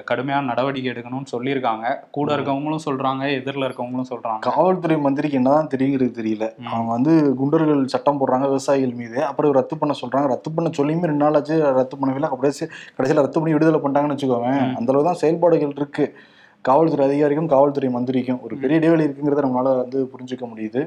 கடுமையான 0.09 0.47
நடவடிக்கை 0.51 0.89
எடுக்கணும்னு 0.93 1.33
சொல்லியிருக்காங்க. 1.35 1.85
கூட 2.17 2.29
இருக்கவங்களும் 2.37 2.85
சொல்றாங்க 2.87 3.23
எதிரில் 3.39 3.67
இருக்கவங்களும் 3.67 4.11
சொல்றாங்க. 4.11 4.41
காவல்துறை 4.49 4.97
மந்திரிக்கு 5.05 5.39
என்னதான் 5.41 5.71
தெரியுங்கிறது 5.73 6.13
தெரியல. 6.19 6.47
அவங்க 6.73 6.91
வந்து 7.03 7.35
குண்டர்கள் 7.35 7.85
சட்டம் 7.85 8.19
போடுறாங்க 8.19 8.41
விவசாயிகள் 8.41 8.93
மீது. 8.93 9.25
அப்புறம் 9.25 9.51
ரத்து 9.51 9.77
பண்ண 9.77 9.93
சொல்றாங்க. 10.01 10.27
ரத்து 10.27 10.51
பண்ண 10.51 10.69
சொல்லியுமே 10.69 11.01
ரெண்டு 11.01 11.23
நாள் 11.25 11.33
ஆச்சு. 11.33 11.73
ரத்து 11.73 11.97
பண்ணவே 11.97 12.29
கடைசி 12.35 12.67
கடைசியில் 12.95 13.23
ரத்து 13.23 13.39
பண்ணி 13.39 13.53
விடுதலை 13.53 13.79
பண்ணிட்டாங்கன்னு 13.79 14.15
வச்சுக்கோங்க 14.15 14.51
ம். 14.61 14.75
அந்த 14.75 14.91
அளவு 14.91 15.03
தான் 15.03 15.13
செயல்பாடுகள் 15.13 15.73
இருக்கு. 15.75 16.13
காவல்துறை 16.61 17.05
அதிகாரிக்கும் 17.05 17.47
காவல்துறை 17.47 17.89
மந்திரிக்கும் 17.89 18.41
ஒரு 18.41 18.57
பெரிய 18.57 18.77
இடைவெளி 18.77 19.03
இருக்குங்கிறத 19.03 19.43
நம்மளால 19.43 19.77
வந்து 19.77 20.09
புரிஞ்சுக்க 20.13 20.45
முடியுது. 20.47 20.81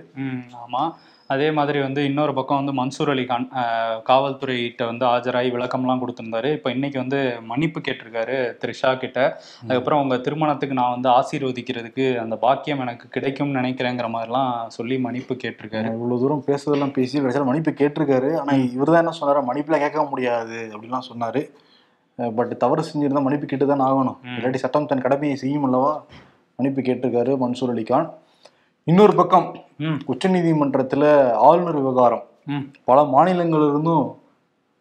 ஆமா. 0.64 0.82
அதே 1.30 1.48
மாதிரி 1.50 1.78
வந்து 1.80 2.00
இன்னொரு 2.08 2.32
பக்கம் 2.34 2.58
வந்து 2.58 2.74
மன்சூர் 2.74 3.10
அலிகான் 3.12 3.46
அஹ், 3.60 3.96
காவல்துறையிட்ட 4.06 4.82
வந்து 4.84 5.04
ஆஜராகி 5.06 5.50
விளக்கம்லாம் 5.54 6.02
கொடுத்திருந்தாரு. 6.02 6.50
இப்போ 6.56 6.68
இன்னைக்கு 6.70 6.98
வந்து 7.00 7.18
மன்னிப்பு 7.48 7.80
கேட்டிருக்காரு 7.80 8.36
திரு 8.60 8.74
ஷா 8.76 8.90
கிட்ட. 8.96 9.18
அதுக்கப்புறம் 9.60 10.02
உங்க 10.02 10.16
திருமணத்துக்கு 10.24 10.78
நான் 10.78 10.94
வந்து 10.94 11.10
ஆசீர்வதிக்கிறதுக்கு 11.14 11.94
அந்த 12.22 12.36
பாக்கியம் 12.44 12.82
எனக்கு 12.84 13.08
கிடைக்கும்னு 13.10 13.58
நினைக்கிறேங்கிற 13.60 14.08
மாதிரிலாம் 14.12 14.50
சொல்லி 14.76 14.98
மன்னிப்பு 15.04 15.36
கேட்டிருக்காரு. 15.42 15.88
இவ்வளவு 15.96 16.22
தூரம் 16.22 16.44
பேசுறதெல்லாம் 16.46 16.94
பேசி 16.96 17.16
கடைசியில் 17.18 17.48
மன்னிப்பு 17.48 17.74
கேட்டிருக்காரு. 17.76 18.30
ஆனா 18.40 18.54
இவர் 18.70 18.90
தான் 18.90 19.02
என்ன 19.04 19.14
சொன்னாரு? 19.18 19.42
மன்னிப்புல 19.48 19.78
கேட்க 19.80 20.04
முடியாது 20.08 20.58
அப்படிலாம் 20.72 21.08
சொன்னாரு. 21.08 21.42
பட் 22.18 22.54
தவறு 22.60 22.82
செஞ்சிருந்தா 22.84 23.22
மன்னிப்பு 23.22 23.46
கேட்டு 23.46 23.66
தான் 23.68 23.84
ஆகணும். 23.86 24.18
இல்லாட்டி 24.36 24.60
சட்டம் 24.60 24.88
தன் 24.88 25.02
கடமையை 25.02 25.36
செய்யும் 25.40 25.66
அல்லவா? 25.66 25.90
மன்னிப்பு 26.58 26.80
கேட்டிருக்காரு 26.82 27.32
மன்சூர் 27.40 27.72
அலிகான் 27.72 28.06
இன்னொரு 28.86 29.14
பக்கம் 29.14 29.46
ம். 29.78 29.96
உச்சநீதிமன்றத்துல 30.06 31.04
ஆளுநர் 31.38 31.74
விவகாரம். 31.74 32.24
பல 32.84 33.02
மாநிலங்கள்ல 33.04 33.68
இருந்தும் 33.68 34.04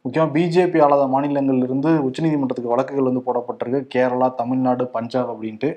முக்கியமாக 0.05 0.33
பிஜேபி 0.35 0.79
ஆளாத 0.83 1.03
மாநிலங்கள்ல 1.05 1.63
இருந்து 1.63 1.91
உச்சநீதிமன்றத்துக்கு 2.07 2.73
வழக்குகள் 2.73 3.09
வந்து 3.09 3.23
போடப்பட்டிருக்கு. 3.25 3.79
கேரளா 3.93 4.27
தமிழ்நாடு 4.35 4.85
பஞ்சாப் 4.87 5.31
அப்படின்ட்டு. 5.31 5.69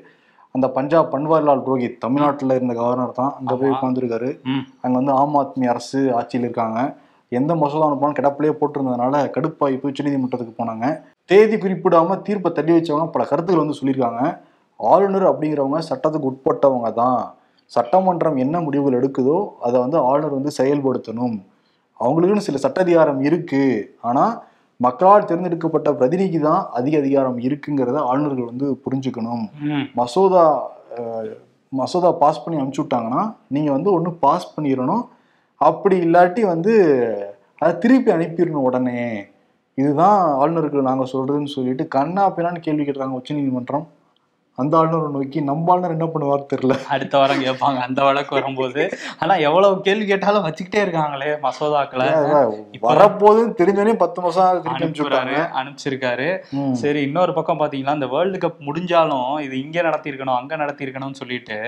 அந்த 0.54 0.66
பஞ்சாப் 0.68 1.10
பன்வாரிலால் 1.14 1.64
புரோஹித் 1.66 1.98
தமிழ்நாட்டுல 1.98 2.54
இருந்த 2.54 2.74
கவர்னர் 2.74 3.12
தான் 3.12 3.32
அங்க 3.38 3.54
போய். 3.56 3.72
உட்காந்துருக்காரு 3.74 4.30
அங்க 4.82 4.94
வந்து 4.98 5.12
ஆம் 5.12 5.36
ஆத்மி 5.36 5.66
அரசு 5.66 6.00
ஆட்சியில் 6.14 6.46
இருக்காங்க. 6.46 6.78
எந்த 7.32 7.54
மசோதா 7.54 7.86
அனுப்பினாலும் 7.88 8.18
கிடப்பிலேயே 8.20 8.54
போட்டிருந்ததுனால 8.60 9.16
கடுப்பாகி 9.36 9.78
போய் 9.80 9.92
உச்சநீதிமன்றத்துக்கு 9.92 10.54
போனாங்க. 10.60 10.86
தேதி 11.30 11.56
குறிப்பிடாம 11.56 12.20
தீர்ப்பை 12.22 12.52
தள்ளி 12.52 12.72
வச்சவங்க 12.72 13.08
பல 13.10 13.24
கருத்துக்கள் 13.24 13.64
வந்து 13.64 13.78
சொல்லியிருக்காங்க. 13.80 14.22
ஆளுநர் 14.80 15.28
அப்படிங்கிறவங்க 15.30 15.80
சட்டத்துக்கு 15.90 16.30
உட்பட்டவங்க 16.32 16.90
தான். 17.02 17.18
சட்டமன்றம் 17.76 18.36
என்ன 18.44 18.56
முடிவுகள் 18.66 18.98
எடுக்குதோ 18.98 19.38
அதை 19.66 19.76
வந்து 19.84 19.98
ஆளுநர் 20.08 20.36
வந்து 20.38 20.52
செயல்படுத்தணும். 20.58 21.36
அவங்களுக்குன்னு 22.00 22.46
சில 22.48 22.58
சட்ட 22.64 22.78
அதிகாரம் 22.86 23.20
இருக்கு. 23.28 23.62
ஆனா 24.08 24.24
மக்களால் 24.86 25.28
தேர்ந்தெடுக்கப்பட்ட 25.28 25.88
பிரதிநிதிக்கு 26.00 26.40
தான் 26.48 26.62
அதிக 26.78 26.94
அதிகாரம் 27.02 27.38
இருக்குங்கிறத 27.46 27.98
ஆளுநர்கள் 28.10 28.50
வந்து 28.52 28.66
புரிஞ்சுக்கணும். 28.84 29.44
மசோதா 30.00 30.44
மசோதா 31.72 32.10
பாஸ் 32.20 32.42
பண்ணி 32.42 32.58
அனுப்பிச்சு 32.58 32.82
விட்டாங்கன்னா 32.82 33.22
நீங்கள் 33.54 33.74
வந்து 33.76 33.90
ஒன்று 33.96 34.10
பாஸ் 34.24 34.52
பண்ணிடணும் 34.54 35.02
அப்படி 35.60 35.96
இல்லாட்டி 36.04 36.42
வந்து 36.52 36.74
அதை 37.62 37.72
திருப்பி 37.82 38.10
அனுப்பிடணும் 38.14 38.66
உடனே. 38.68 39.00
இதுதான் 39.78 40.18
ஆளுநருக்கு 40.42 40.88
நாங்கள் 40.88 41.10
சொல்றதுன்னு 41.12 41.54
சொல்லிட்டு 41.56 41.84
கண்ணா 41.96 42.22
பின்னான்னு 42.36 42.64
கேள்வி 42.66 42.84
கேட்டுறாங்க 42.84 43.18
உச்சநீதிமன்றம். 43.20 43.86
அந்த 44.62 44.72
ஆளுநர் 44.78 45.14
நோக்கி 45.16 45.40
நம்ம 45.48 45.72
ஆளுநர் 45.72 45.94
என்ன 45.96 46.06
பண்ணுவார் 46.12 46.48
தெரியல. 46.52 46.74
அடுத்த 46.94 47.14
வாரம் 47.20 47.42
கேட்பாங்க. 47.46 47.78
அந்த 47.88 48.00
வழக்கு 48.08 48.32
வரும்போது. 48.38 48.82
ஆனா 49.22 49.34
எவ்வளவு 49.48 49.74
கேள்வி 49.86 50.06
கேட்டாலும் 50.10 50.46
வச்சுக்கிட்டே 50.46 50.80
இருக்காங்களே 50.84 51.30
மசோதாக்களை. 51.46 52.08
வரப்போதுன்னு 52.88 53.52
தெரிஞ்சோடனே 53.60 53.94
பத்து 54.02 54.18
மாசம் 54.24 54.48
திருப்பி 54.64 54.76
அனுப்பிச்சு 54.76 55.04
அனுப்புறாரு 55.04 55.34
விட்டாங்க. 55.34 55.58
அனுப்பிச்சிருக்காரு. 55.60 56.28
சரி 56.82 57.02
இன்னொரு 57.08 57.34
பக்கம் 57.38 57.60
பாத்தீங்கன்னா 57.62 57.96
இந்த 57.98 58.08
வேர்ல்டு 58.14 58.40
கப் 58.44 58.64
முடிஞ்சாலும் 58.68 59.30
இது 59.46 59.54
இங்க 59.64 59.78
நடத்தியிருக்கணும் 59.88 60.38
அங்க 60.40 60.56
நடத்தியிருக்கணும்னு 60.62 61.20
சொல்லிட்டு 61.22 61.58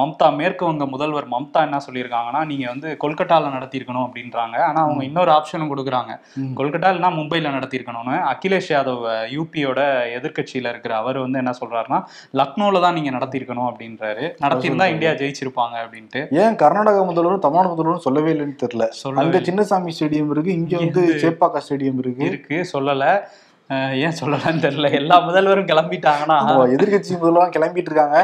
மம்தா 0.00 0.28
மேற்கு 0.40 0.64
வங்க 0.70 0.86
முதல்வர் 0.94 1.28
மம்தா 1.34 1.62
என்ன 1.68 1.80
சொல்லியிருக்காங்கன்னா 1.86 2.42
நீங்க 2.50 2.66
வந்து 2.72 2.88
கொல்கட்டால 3.04 3.52
நடத்தியிருக்கணும் 3.56 4.06
அப்படின்றாங்க. 4.06 4.56
ஆனா 4.68 4.80
அவங்க 4.86 5.02
இன்னொரு 5.10 5.32
ஆப்ஷனும் 5.38 5.72
கொடுக்குறாங்க. 5.72 6.12
கொல்கட்டா 6.60 6.90
இல்லைன்னா 6.92 7.12
மும்பைல 7.18 7.54
நடத்தியிருக்கணும்னு. 7.58 8.16
அகிலேஷ் 8.32 8.72
யாதவ் 8.74 9.06
யூபியோட 9.36 9.80
எதிர்க்கட்சியில 10.18 10.72
இருக்கிற 10.74 10.94
அவர் 11.02 11.24
வந்து 11.24 11.42
என்ன 11.44 11.54
சொல்றாருன்னா 11.62 11.99
லக்னோல 12.40 12.80
தான் 12.84 12.96
நீங்க 12.98 13.10
நடத்தியிருக்கணும் 13.16 13.68
அப்படின்றாரு. 13.70 14.24
நடத்தியிருந்தா. 14.44 14.88
இந்தியா 14.94 15.12
ஜெயிச்சிருப்பாங்க 15.20 15.76
அப்படின்ட்டு. 15.84 16.22
ஏன் 16.42 16.56
கர்நாடக 16.62 17.04
முதல்வரும் 17.10 17.44
தமிழ்நாடு 17.44 17.74
முதல்வரும் 17.74 18.06
சொல்லவே 18.06 18.32
இல்லைன்னு 18.36 18.58
தெரியல. 18.64 18.86
அங்க 19.24 19.38
சின்னசாமி 19.50 19.94
ஸ்டேடியம் 19.98 20.32
இருக்கு 20.36 20.58
இங்க 20.62 20.76
வந்து 20.84 21.04
சேப்பாக்கா 21.24 21.62
ஸ்டேடியம் 21.68 22.02
இருக்கு. 22.04 22.24
இருக்கு 22.32 22.58
சொல்லல. 22.72 23.06
ஏன் 24.04 24.16
சொல்லலன்னு 24.20 24.62
தெரியல. 24.64 24.88
எல்லா 24.98 25.16
முதல்வரும் 25.26 25.68
கிளம்பிட்டாங்கன்னா. 25.68 26.36
ஆமா, 26.46 26.62
எதிர்க்கட்சி 26.76 27.12
முதல்வரும் 27.20 27.52
கிளம்பிட்டு 27.56 27.90
இருக்காங்க 27.90 28.18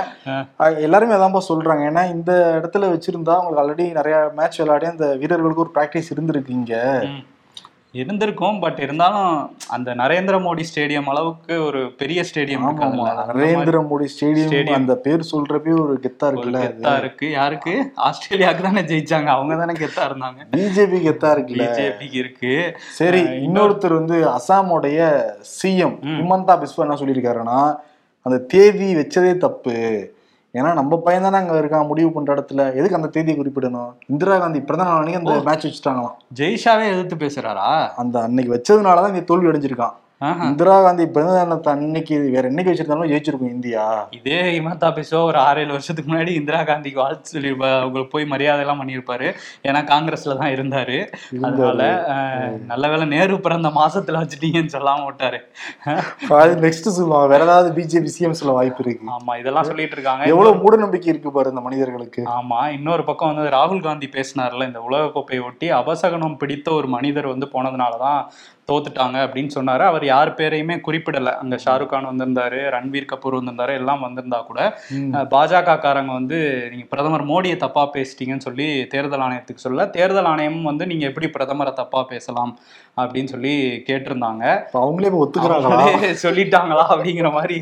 எல்லாருமே 0.86 1.14
அதான்ப்பா 1.18 1.42
சொல்றாங்க. 1.50 1.82
ஏன்னா 1.90 2.02
இந்த 2.14 2.32
இடத்துல 2.60 2.88
வச்சிருந்தா 2.94 3.36
உங்களுக்கு 3.40 3.62
ஆல்ரெடி 3.62 3.86
நிறைய 3.98 4.16
மேட்ச் 4.38 4.58
விளையாடி 4.62 4.88
அந்த 4.94 5.08
வீரர்களுக்கு 5.22 5.64
ஒரு 5.66 5.72
பிராக்டிஸ் 5.76 6.12
இருந்திருக்கு 6.14 6.52
இங்க. 6.60 6.74
இருந்திருக்கும் 8.00 8.58
பட் 8.60 8.80
இருந்தாலும் 8.84 9.30
அந்த 9.68 9.94
நரேந்திர 9.94 10.36
மோடி 10.46 10.64
ஸ்டேடியம் 10.70 11.08
அளவுக்கு 11.12 11.54
ஒரு 11.64 11.80
பெரிய 12.00 12.24
ஸ்டேடியம் 12.28 12.64
நரேந்திர 13.30 13.80
மோடி 13.90 14.06
ஸ்டேடியம். 14.14 14.72
அந்த 14.78 14.94
பேர் 14.96 15.28
சொல்றப்பே 15.32 15.74
ஒரு 15.84 15.94
கெத்தா 16.04 16.26
இருக்குல்ல? 16.30 16.60
கெத்தா 16.66 16.94
இருக்கு. 16.98 17.30
யாருக்கு? 17.30 17.74
ஆஸ்திரேலியாவுக்கு 18.08 18.66
தானே 18.68 18.82
ஜெயிச்சாங்க. 18.92 19.30
அவங்க 19.36 19.56
தானே 19.56 19.76
கெத்தா 19.82 20.04
இருந்தாங்க. 20.08 20.40
பிஜேபி 20.56 21.00
கெத்தா 21.08 21.30
இருக்குல்ல? 21.36 21.66
பிஜேபிக்கு 21.66 22.18
இருக்கு. 22.24 22.54
சரி 23.00 23.22
இன்னொருத்தர் 23.46 23.98
வந்து 24.00 24.18
அசாமோடைய 24.38 25.00
சிஎம். 25.54 25.96
ஹிமந்தா 26.20 26.56
பிஸ்வா 26.62 26.84
என்ன 26.88 26.98
சொல்லியிருக்காருன்னா 27.00 27.60
அந்த 28.26 28.38
தேதி 28.38 28.88
வச்சதே 28.94 29.36
தப்பு. 29.36 29.74
ஏன்னா 30.56 30.72
நம்ம 30.72 30.98
பையன் 30.98 31.22
தானே 31.22 31.36
அங்க 31.36 31.60
இருக்கான் 31.60 31.86
முடிவு 31.86 32.10
பண்ற 32.12 32.34
இடத்துல. 32.34 32.74
எதுக்கு 32.74 32.94
அந்த 32.94 33.08
தேதியை 33.08 33.40
குறிப்பிடணும்? 33.40 33.92
இந்திரா 34.06 34.38
காந்தி 34.38 34.62
நாள் 34.76 35.04
அன்னைக்கு 35.04 35.28
அந்த 35.28 35.42
மேட்ச் 35.44 35.66
வச்சுட்டாங்களாம். 35.66 36.16
ஜெய்ஷாவே 36.34 36.84
எதிர்த்து 36.92 37.26
பேசுறாரா? 37.26 37.88
அந்த 37.96 38.20
அன்னைக்கு 38.20 38.54
வச்சதுனாலதான் 38.54 39.06
இங்க 39.06 39.20
தோல்வி 39.20 39.46
அடைஞ்சிருக்கான். 39.46 39.94
இந்திரா 40.20 40.74
காந்தி 40.84 41.04
பிறந்த 41.14 41.56
அன்னைக்கு 41.72 42.14
வேற 42.34 42.44
என்னைக்கு 42.50 42.70
வச்சிருந்தாலும் 42.70 43.10
ஜெயிச்சிருக்கும் 43.10 43.50
இந்தியா. 43.56 43.82
இதே 44.18 44.38
ஹிமந்தா 44.54 44.88
பிஸ்வா 44.96 45.18
ஒரு 45.30 45.38
ஆறு 45.46 45.60
ஏழு 45.62 45.74
வருஷத்துக்கு 45.74 46.10
முன்னாடி 46.12 46.32
இந்திரா 46.40 46.60
காந்திக்கு 46.70 47.00
வாழ்த்து 47.02 47.32
சொல்லி 47.34 47.50
அவங்களுக்கு 47.80 48.12
போய் 48.14 48.26
மரியாதை 48.32 48.62
எல்லாம் 48.64 48.80
பண்ணியிருப்பாரு. 48.82 49.26
ஏன்னா 49.68 49.80
காங்கிரஸ்ல 49.90 50.36
தான் 50.40 50.52
இருந்தாரு. 50.54 50.96
அதனால 51.48 51.82
நல்ல 52.70 52.84
வேளை 52.92 53.06
நேரு 53.12 53.36
பிறந்த 53.48 53.70
மாசத்துல 53.80 54.22
வச்சுட்டீங்கன்னு 54.22 54.74
சொல்லாம 54.76 55.04
விட்டாரு. 55.08 55.40
நெக்ஸ்ட் 56.64 56.90
சொல்லுவாங்க 56.98 57.28
வேற 57.34 57.42
ஏதாவது 57.48 57.70
பிஜேபி 57.80 58.14
சிஎம் 58.16 58.38
சொல்ல 58.40 58.56
வாய்ப்பு 58.60 58.82
இருக்கு. 58.86 59.12
ஆமா 59.18 59.36
இதெல்லாம் 59.42 59.68
சொல்லிட்டு 59.70 59.98
இருக்காங்க 59.98 60.32
எவ்வளவு 60.34 60.60
மூட 60.64 60.80
நம்பிக்கை 60.84 61.12
இருக்கு 61.14 61.34
பாரு 61.36 61.54
இந்த 61.54 61.64
மனிதர்களுக்கு. 61.68 62.24
ஆமா 62.38 62.62
இன்னொரு 62.78 63.04
பக்கம் 63.10 63.32
வந்து 63.32 63.54
ராகுல் 63.58 63.86
காந்தி 63.88 64.10
பேசினார்ல 64.16 64.70
இந்த 64.72 64.82
உலகக்கோப்பையை 64.88 65.44
ஒட்டி 65.50 65.68
அபசகனம் 65.82 66.40
பிடித்த 66.42 66.68
ஒரு 66.80 66.90
மனிதர் 66.96 67.32
வந்து 67.34 67.48
போனதுனாலதான் 67.56 68.20
தோத்துட்டாங்க 68.70 69.16
அப்படின்னு 69.26 69.54
சொன்னாரு. 69.56 69.84
அவர் 69.90 70.04
யார் 70.12 70.30
பேரையுமே 70.38 70.76
குறிப்பிடல. 70.86 71.32
அங்க 71.42 71.56
ஷாருக் 71.64 71.90
கான் 71.92 72.08
வந்திருந்தாரு 72.10 72.60
ரன்வீர் 72.76 73.10
கபூர் 73.12 73.38
வந்திருந்தாரு 73.38 73.74
எல்லாம் 73.80 74.04
வந்திருந்தா 74.06 74.40
கூட. 74.50 74.60
பாஜக 75.34 75.76
காரங்க 75.84 76.12
வந்து 76.20 76.38
நீங்க 76.72 76.86
பிரதமர் 76.92 77.24
மோடியை 77.32 77.58
தப்பா 77.64 77.84
பேசிட்டீங்கன்னு 77.96 78.46
சொல்லி 78.48 78.68
தேர்தல் 78.94 79.24
ஆணையத்துக்கு 79.26 79.64
சொல்ல 79.66 79.86
தேர்தல் 79.98 80.30
ஆணையம் 80.32 80.58
வந்து 80.70 80.86
நீங்க 80.92 81.04
எப்படி 81.10 81.28
பிரதமரை 81.36 81.74
தப்பா 81.82 82.02
பேசலாம் 82.12 82.52
அப்படின்னு 83.00 83.32
சொல்லி 83.34 83.54
கேட்டிருந்தாங்க. 83.88 84.44
இப்ப 84.66 84.80
அவங்களே 84.84 85.12
ஒத்துக்கிறாங்களா? 85.22 85.80
சொல்லிட்டாங்களா 86.24 86.84
அப்படிங்கிற 86.94 87.30
மாதிரி 87.38 87.56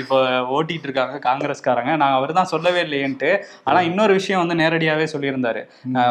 இப்போ 0.00 0.18
ஓட்டிட்டு 0.56 0.88
இருக்காங்க 0.88 1.16
காங்கிரஸ்காரங்க. 1.28 1.92
நான் 2.02 2.16
அவர் 2.18 2.36
தான் 2.38 2.50
சொல்லவே 2.52 2.80
இல்லையேன்ட்டு. 2.86 3.30
ஆனா 3.68 3.80
இன்னொரு 3.90 4.12
விஷயம் 4.20 4.42
வந்து 4.44 4.58
நேரடியாவே 4.62 5.06
சொல்லியிருந்தாரு. 5.14 5.62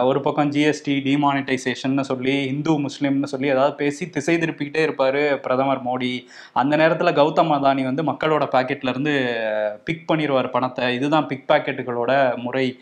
ஒரு 0.09 0.21
பக்கம் 0.27 0.51
ஜிஎஸ்டி 0.55 0.95
டிமானிட்டைசேஷன் 1.07 2.07
சொல்லி 2.11 2.35
இந்து 2.53 2.73
முஸ்லீம்னு 2.85 3.31
சொல்லி 3.33 3.53
ஏதாவது 3.55 3.75
பேசி 3.81 4.00
திசை 4.09 4.37
திருப்பிக்கிட்டே 4.37 4.81
இருப்பாரு 4.85 5.35
பிரதமர் 5.35 5.83
மோடி. 5.83 6.19
அந்த 6.53 6.77
நேரத்துல 6.77 7.13
கௌதம் 7.13 7.53
அதானி 7.53 7.83
வந்து 7.83 8.03
மக்களோட 8.03 8.43
பாக்கெட்ல 8.51 8.87
இருந்து 8.87 9.13
பிக் 9.83 10.11
பண்ணிடுவார் 10.11 10.49
பணத்தை. 10.49 10.95
இதுதான் 10.95 11.27
பிக் 11.27 11.49
பாக்கெட்டுகளோட 11.49 12.11
முறை 12.37 12.79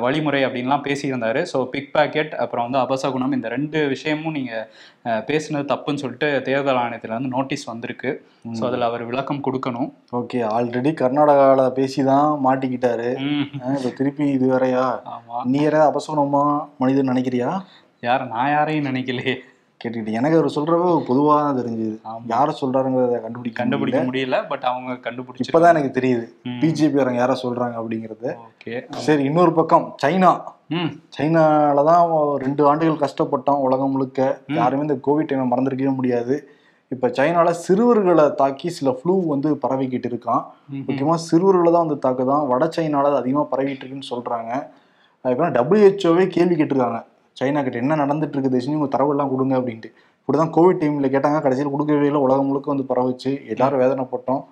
வழிமுறை 0.00 0.44
அப்படின்லாம் 0.44 0.84
பேசியிருந்தாரு. 0.84 1.46
ஸோ 1.52 1.64
பிக் 1.66 1.92
பாக்கெட் 1.92 2.34
அப்புறம் 2.34 2.70
வந்து 2.70 2.80
அபசகுணம் 2.84 3.32
இந்த 3.32 3.48
ரெண்டு 3.48 3.88
விஷயமும் 3.88 4.32
நீங்க 4.32 4.70
அஹ் 5.04 5.22
பேசுனது 5.24 5.68
தப்புன்னு 5.72 5.94
சொல்லிட்டு 5.94 6.42
தேர்தல் 6.42 6.76
ஆணையத்துல 6.76 7.04
இருந்து 7.04 7.28
நோட்டீஸ் 7.28 7.64
வந்திருக்கு. 7.64 8.26
ஸோ 8.52 8.64
அதுல 8.64 8.84
அவர் 8.84 9.04
விளக்கம் 9.04 9.42
கொடுக்கணும். 9.44 9.90
ஓகே 10.12 10.40
ஆல்ரெடி 10.56 10.92
கர்நாடகால 10.94 11.60
பேசிதான் 11.72 12.38
மாட்டிக்கிட்டாரு. 12.44 13.18
ம், 13.18 13.48
அஹ் 13.58 13.76
இப்ப 13.76 13.88
திருப்பி 13.88 14.26
இது 14.26 14.58
வேறயா 14.58 15.00
நீ 15.44 15.66
யார 15.66 15.90
அபசகுணமா 15.90 16.68
மனிதன் 16.78 17.08
நினைக்கிறியா? 17.08 17.62
யார்? 18.00 18.26
நான் 18.26 18.50
யாரையும் 18.50 18.84
நினைக்கலையே. 18.84 19.34
கேட்டுக்கிட்டு 19.82 20.16
எனக்கு 20.18 20.38
அவர் 20.38 20.54
சொல்றவே 20.56 20.86
ஒரு 20.94 21.04
பொதுவா 21.08 21.36
தான் 21.44 21.58
தெரிஞ்சது. 21.60 21.96
யார 22.32 22.48
சொல்றாருங்கிறத 22.60 23.20
கண்டுபிடிக்க 23.24 23.60
கண்டுபிடிக்க 23.60 24.00
முடியல. 24.08 24.38
பட் 24.50 24.66
அவங்க 24.70 24.92
கண்டுபிடிச்சு 25.06 25.46
இப்பதான் 25.46 25.72
எனக்கு 25.74 25.92
தெரியுது. 25.98 26.26
பிஜேபி 26.62 26.98
வரங்க 27.02 27.20
யார 27.22 27.36
சொல்றாங்க 27.44 27.76
அப்படிங்கறது. 27.82 28.30
சரி 29.06 29.24
இன்னொரு 29.30 29.52
பக்கம் 29.60 29.86
சைனா. 30.04 30.32
சைனால 31.16 31.84
தான் 31.90 32.10
ரெண்டு 32.44 32.62
ஆண்டுகள் 32.70 33.02
கஷ்டப்பட்டோம் 33.04 33.62
உலகம் 33.68 33.94
முழுக்க. 33.94 34.20
யாருமே 34.58 34.86
இந்த 34.88 34.98
கோவிட் 35.06 35.30
டைமை 35.30 35.46
மறந்துருக்கவே 35.52 35.94
முடியாது. 36.00 36.36
இப்ப 36.94 37.08
சைனால 37.18 37.50
சிறுவர்களை 37.64 38.24
தாக்கி 38.40 38.68
சில 38.78 38.90
ஃப்ளூ 38.96 39.14
வந்து 39.26 39.50
பரவிக்கிட்டு 39.62 40.08
இருக்கான். 40.10 40.42
முக்கியமா 40.86 41.14
சிறுவர்களை 41.28 41.70
தான் 41.72 41.86
வந்து 41.86 42.02
தாக்குதான். 42.06 42.44
வட 42.50 42.64
சைனால 42.76 43.10
அது 43.10 43.20
அதிகமா 43.20 43.44
பரவிட்டு 43.52 43.82
இருக்குன்னு 43.84 44.10
சொல்றாங்க. 44.12 44.50
அதுக்கப்புறம் 45.24 45.54
டபிள்யூஹெச்ஓவே 45.56 46.26
கேள்வி 46.36 46.54
கேட்டிருக்காங்க. 46.60 47.00
சைனா 47.40 47.62
கிட்ட 47.62 47.78
என்ன 47.78 47.96
நடந்துட்டு 47.96 48.32
இருக்கு 48.32 48.50
தேசியம் 48.50 48.78
உங்க 48.78 48.90
தரவு 48.90 49.10
எல்லாம் 49.10 49.30
கொடுங்க 49.30 49.58
அப்படின்ட்டு. 49.58 49.90
இப்படிதான் 50.22 50.50
கோவிட் 50.50 50.82
டைம்ல 50.82 51.08
கேட்டாங்க 51.08 51.40
கடைசியில் 51.40 51.70
கொடுக்கவே 51.70 52.06
இல்லை 52.06 52.20
உலகம் 52.20 52.46
முழுக்க 52.46 52.74
வந்து 52.74 52.94
பரவுச்சு. 52.94 53.46
எல்லாரும் 53.46 53.80
வேதனைப்பட்டோம் 53.80 54.42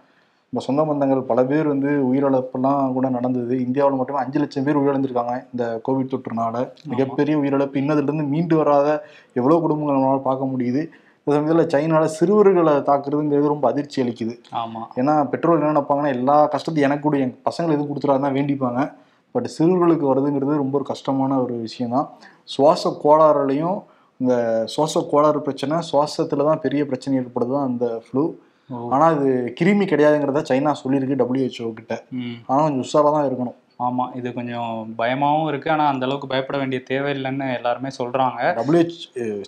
நம்ம 0.53 0.59
சொந்த 0.59 0.83
பந்தங்கள் 0.83 1.21
பல 1.21 1.45
பேர் 1.45 1.67
வந்து 1.67 1.91
உயிரிழப்பெல்லாம் 1.91 2.93
கூட 2.93 3.09
நடந்தது. 3.09 3.65
இந்தியாவில் 3.65 3.97
மட்டுமே 3.97 4.19
அஞ்சு 4.19 4.39
லட்சம் 4.39 4.65
பேர் 4.65 4.79
உயிரிழந்திருக்காங்க 4.79 5.45
இந்த 5.53 5.81
கோவிட் 5.89 6.15
தொற்றுனால. 6.15 6.69
மிகப்பெரிய 6.85 7.39
உயிரிழப்பு. 7.39 7.77
இன்னதிலிருந்து 7.77 8.29
மீண்டு 8.29 8.57
வராத 8.57 9.05
எவ்வளோ 9.35 9.59
குடும்பங்கள் 9.61 9.97
நம்மளால 9.97 10.23
பார்க்க 10.23 10.45
முடியுது. 10.45 10.83
இந்த 11.25 11.41
சமயத்தில் 11.41 11.81
சைனால 11.81 12.05
சிறுவர்களை 12.05 12.73
தாக்குறதுங்கிறது 12.73 13.47
ரொம்ப 13.47 13.69
அதிர்ச்சி 13.69 14.03
அளிக்குது. 14.03 14.39
ஆமா. 14.53 14.83
ஏன்னா 14.97 15.29
பெற்றோர் 15.29 15.63
என்ன 15.63 15.81
நினைப்பாங்கன்னா 15.81 16.09
எல்லா 16.09 16.47
கஷ்டத்தையும் 16.47 16.91
எனக்கு 16.91 17.03
கூட 17.03 17.17
என் 17.17 17.39
பசங்களை 17.45 17.73
எதுவும் 17.73 17.97
கொடுத்துறாதான் 17.97 18.35
வேண்டிப்பாங்க. 18.35 18.93
பட் 19.35 19.49
சிறுவர்களுக்கு 19.55 20.07
வருதுங்கிறது 20.11 20.63
ரொம்ப 20.63 20.75
ஒரு 20.79 20.85
கஷ்டமான 20.85 21.39
ஒரு 21.43 21.55
விஷயம் 21.61 21.91
தான் 21.91 22.09
சுவாச 22.49 22.93
கோளாறுலையும் 23.05 23.79
இந்த 24.21 24.35
சுவாச 24.67 25.03
கோளாறு 25.11 25.41
பிரச்சனை 25.41 25.77
சுவாசத்துல 25.91 26.45
தான் 26.45 26.61
பெரிய 26.61 26.87
பிரச்சனை 26.87 27.19
ஏற்படுது 27.21 27.53
தான் 27.53 27.69
அந்த 27.71 27.87
ஃப்ளூ 28.05 28.25
ஓ. 28.71 28.81
ஆனா 28.91 29.07
இது 29.11 29.29
கிருமி 29.59 29.85
கிடையாதுங்கிறத 29.85 30.43
சைனா 30.51 30.73
சொல்லியிருக்கு 30.81 31.17
WHO 31.23 31.69
கிட்ட. 31.79 31.95
ம். 32.19 32.37
ஆனா 32.49 32.61
கொஞ்சம் 32.63 32.85
உஷாரா 32.85 33.11
தான் 33.17 33.27
இருக்கணும். 33.29 33.57
ஆமா 33.81 34.05
இது 34.15 34.29
கொஞ்சம் 34.33 34.71
பயமாவும் 34.99 35.49
இருக்கு. 35.49 35.69
ஆனா 35.71 35.85
அந்த 35.89 36.07
அளவுக்கு 36.07 36.27
பயப்பட 36.27 36.57
வேண்டிய 36.59 36.81
தேவையில்லைன்னு 36.91 37.47
எல்லாருமே 37.57 37.91
சொல்றாங்க. 37.99 38.41
டபிள்யூஹெச் 38.59 38.99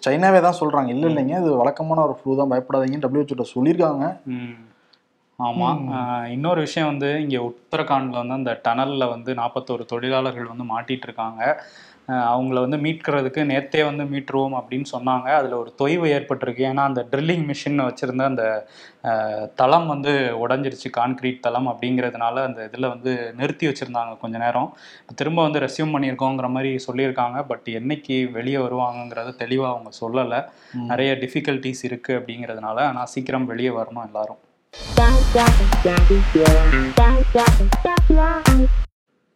சைனாவே 0.07 0.41
தான் 0.41 0.59
சொல்றாங்க. 0.61 0.89
இல்ல 0.89 1.07
இல்லைங்க 1.07 1.37
இது 1.43 1.51
வழக்கமான 1.57 2.03
ஒரு 2.03 2.17
ஃப்ளூ 2.19 2.37
தான். 2.37 2.53
பயப்படாதீங்கன்னு 2.55 3.25
கிட்ட 3.25 3.47
சொல்லியிருக்காங்க. 3.55 4.07
ஆமா. 5.43 5.69
ஆஹ் 5.95 6.27
இன்னொரு 6.27 6.61
விஷயம் 6.61 6.89
வந்து 6.89 7.09
இங்க 7.23 7.39
உத்தரகாண்ட்ல 7.49 8.21
வந்து 8.23 8.35
அந்த 8.35 8.53
டனல்ல 8.65 9.09
வந்து 9.09 9.35
நாற்பத்தோரு 9.35 9.85
தொழிலாளர்கள் 9.85 10.51
வந்து 10.53 10.67
மாட்டிட்டு 10.73 11.07
இருக்காங்க 11.09 11.43
அவங்கள 12.27 12.61
வந்து 12.61 12.77
மீட்கிறதுக்கு 12.77 13.41
நேத்தே 13.51 13.83
வந்து 13.85 14.05
மீட்டுருவோம் 14.05 14.57
அப்படின்னு 14.61 14.85
சொன்னாங்க. 14.93 15.29
அதுல 15.39 15.59
ஒரு 15.59 15.71
தொய்வு 15.79 16.07
ஏற்பட்டிருக்கு. 16.09 16.63
ஏன்னா 16.71 16.83
அந்த 16.83 17.07
ட்ரில்லிங் 17.11 17.45
மிஷின் 17.51 17.81
வச்சிருந்த 17.83 18.23
அந்த 18.23 18.45
தளம் 19.55 19.87
வந்து 19.87 20.13
உடஞ்சிருச்சு. 20.43 20.89
கான்கிரீட் 20.99 21.41
தளம் 21.41 21.69
அப்படிங்கிறதுனால 21.69 22.37
அந்த 22.49 22.69
இதுல 22.71 22.89
வந்து 22.89 23.13
நிறுத்தி 23.37 23.67
வச்சிருந்தாங்க 23.69 24.19
கொஞ்ச 24.19 24.39
நேரம். 24.39 24.69
திரும்ப 25.15 25.43
வந்து 25.43 25.61
ரெஸ்யூம் 25.61 25.95
பண்ணியிருக்கோங்கிற 25.95 26.49
மாதிரி 26.49 26.73
சொல்லியிருக்காங்க. 26.89 27.45
பட் 27.47 27.69
என்னைக்கு 27.73 28.31
வெளியே 28.31 28.57
வருவாங்கங்கிறத 28.67 29.35
தெளிவா 29.45 29.69
அவங்க 29.75 29.91
சொல்லலை. 30.03 30.41
நிறைய 30.87 31.13
டிஃபிகல்ட்டிஸ் 31.23 31.83
இருக்கு 31.83 32.15
அப்படிங்கிறதுனால 32.19 32.79
ஆனா 32.91 33.05
சீக்கிரம் 33.07 33.47
வெளியே 33.47 33.73
வரணும் 33.81 34.07
எல்லாரும். 34.07 34.41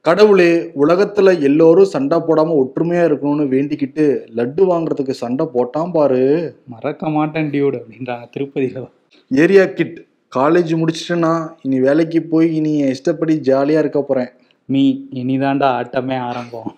கடவுளே 0.01 0.51
உலகத்துல 0.55 1.41
எல்லோரும் 1.41 1.85
சண்டை 1.85 2.19
போடாம 2.19 2.63
ஒற்றுமையா 2.63 3.03
இருக்கணும்னு 3.09 3.47
வேண்டிக்கிட்டு 3.55 4.05
லட்டு 4.37 4.63
வாங்குறதுக்கு 4.71 5.11
சண்டை 5.11 5.47
போட்டான் 5.55 5.93
பாரு. 5.93 6.57
மறக்க 6.69 7.09
மாட்டேன் 7.09 7.51
டியூட் 7.51 7.81
அப்படின்றாங்க 7.81 8.29
திருப்பதியில 8.39 8.89
ஏரியா 9.31 9.65
கிட் 9.65 10.05
காலேஜ் 10.37 10.73
முடிச்சிட்டேன்னா 10.73 11.49
இனி 11.63 11.81
வேலைக்கு 11.81 12.23
போய் 12.23 12.57
இனி 12.57 12.79
என் 12.79 12.89
இஷ்டப்படி 12.89 13.41
ஜாலியா 13.45 13.79
இருக்க 13.79 14.03
போறேன். 14.03 14.29
மீ 14.65 15.01
இனிதாண்டா 15.15 15.69
ஆட்டமே 15.81 16.19
ஆரம்பம். 16.19 16.75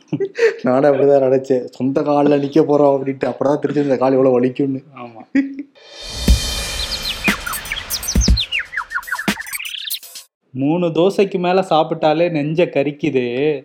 நானும் 0.62 0.92
அப்படிதான் 0.92 1.26
நினைச்சேன். 1.26 1.64
சொந்த 1.64 2.02
காலில் 2.02 2.42
நிக்க 2.42 2.54
போறோம் 2.54 2.94
அப்படின்ட்டு 2.96 3.32
அப்பதான் 3.32 3.60
தெரிஞ்சு 3.66 3.82
இந்த 3.82 3.96
கால் 3.96 4.12
எவ்வளவு 4.12 4.40
வலிக்கும்னு. 4.40 4.82
ஆமா. 4.98 5.22
மூணு 10.50 10.86
தோசைக்கு 10.86 11.38
மேல 11.38 11.66
சாப்பிட்டாலே 11.70 12.30
நெஞ்ச 12.30 12.64
கரிக்குது. 12.64 13.24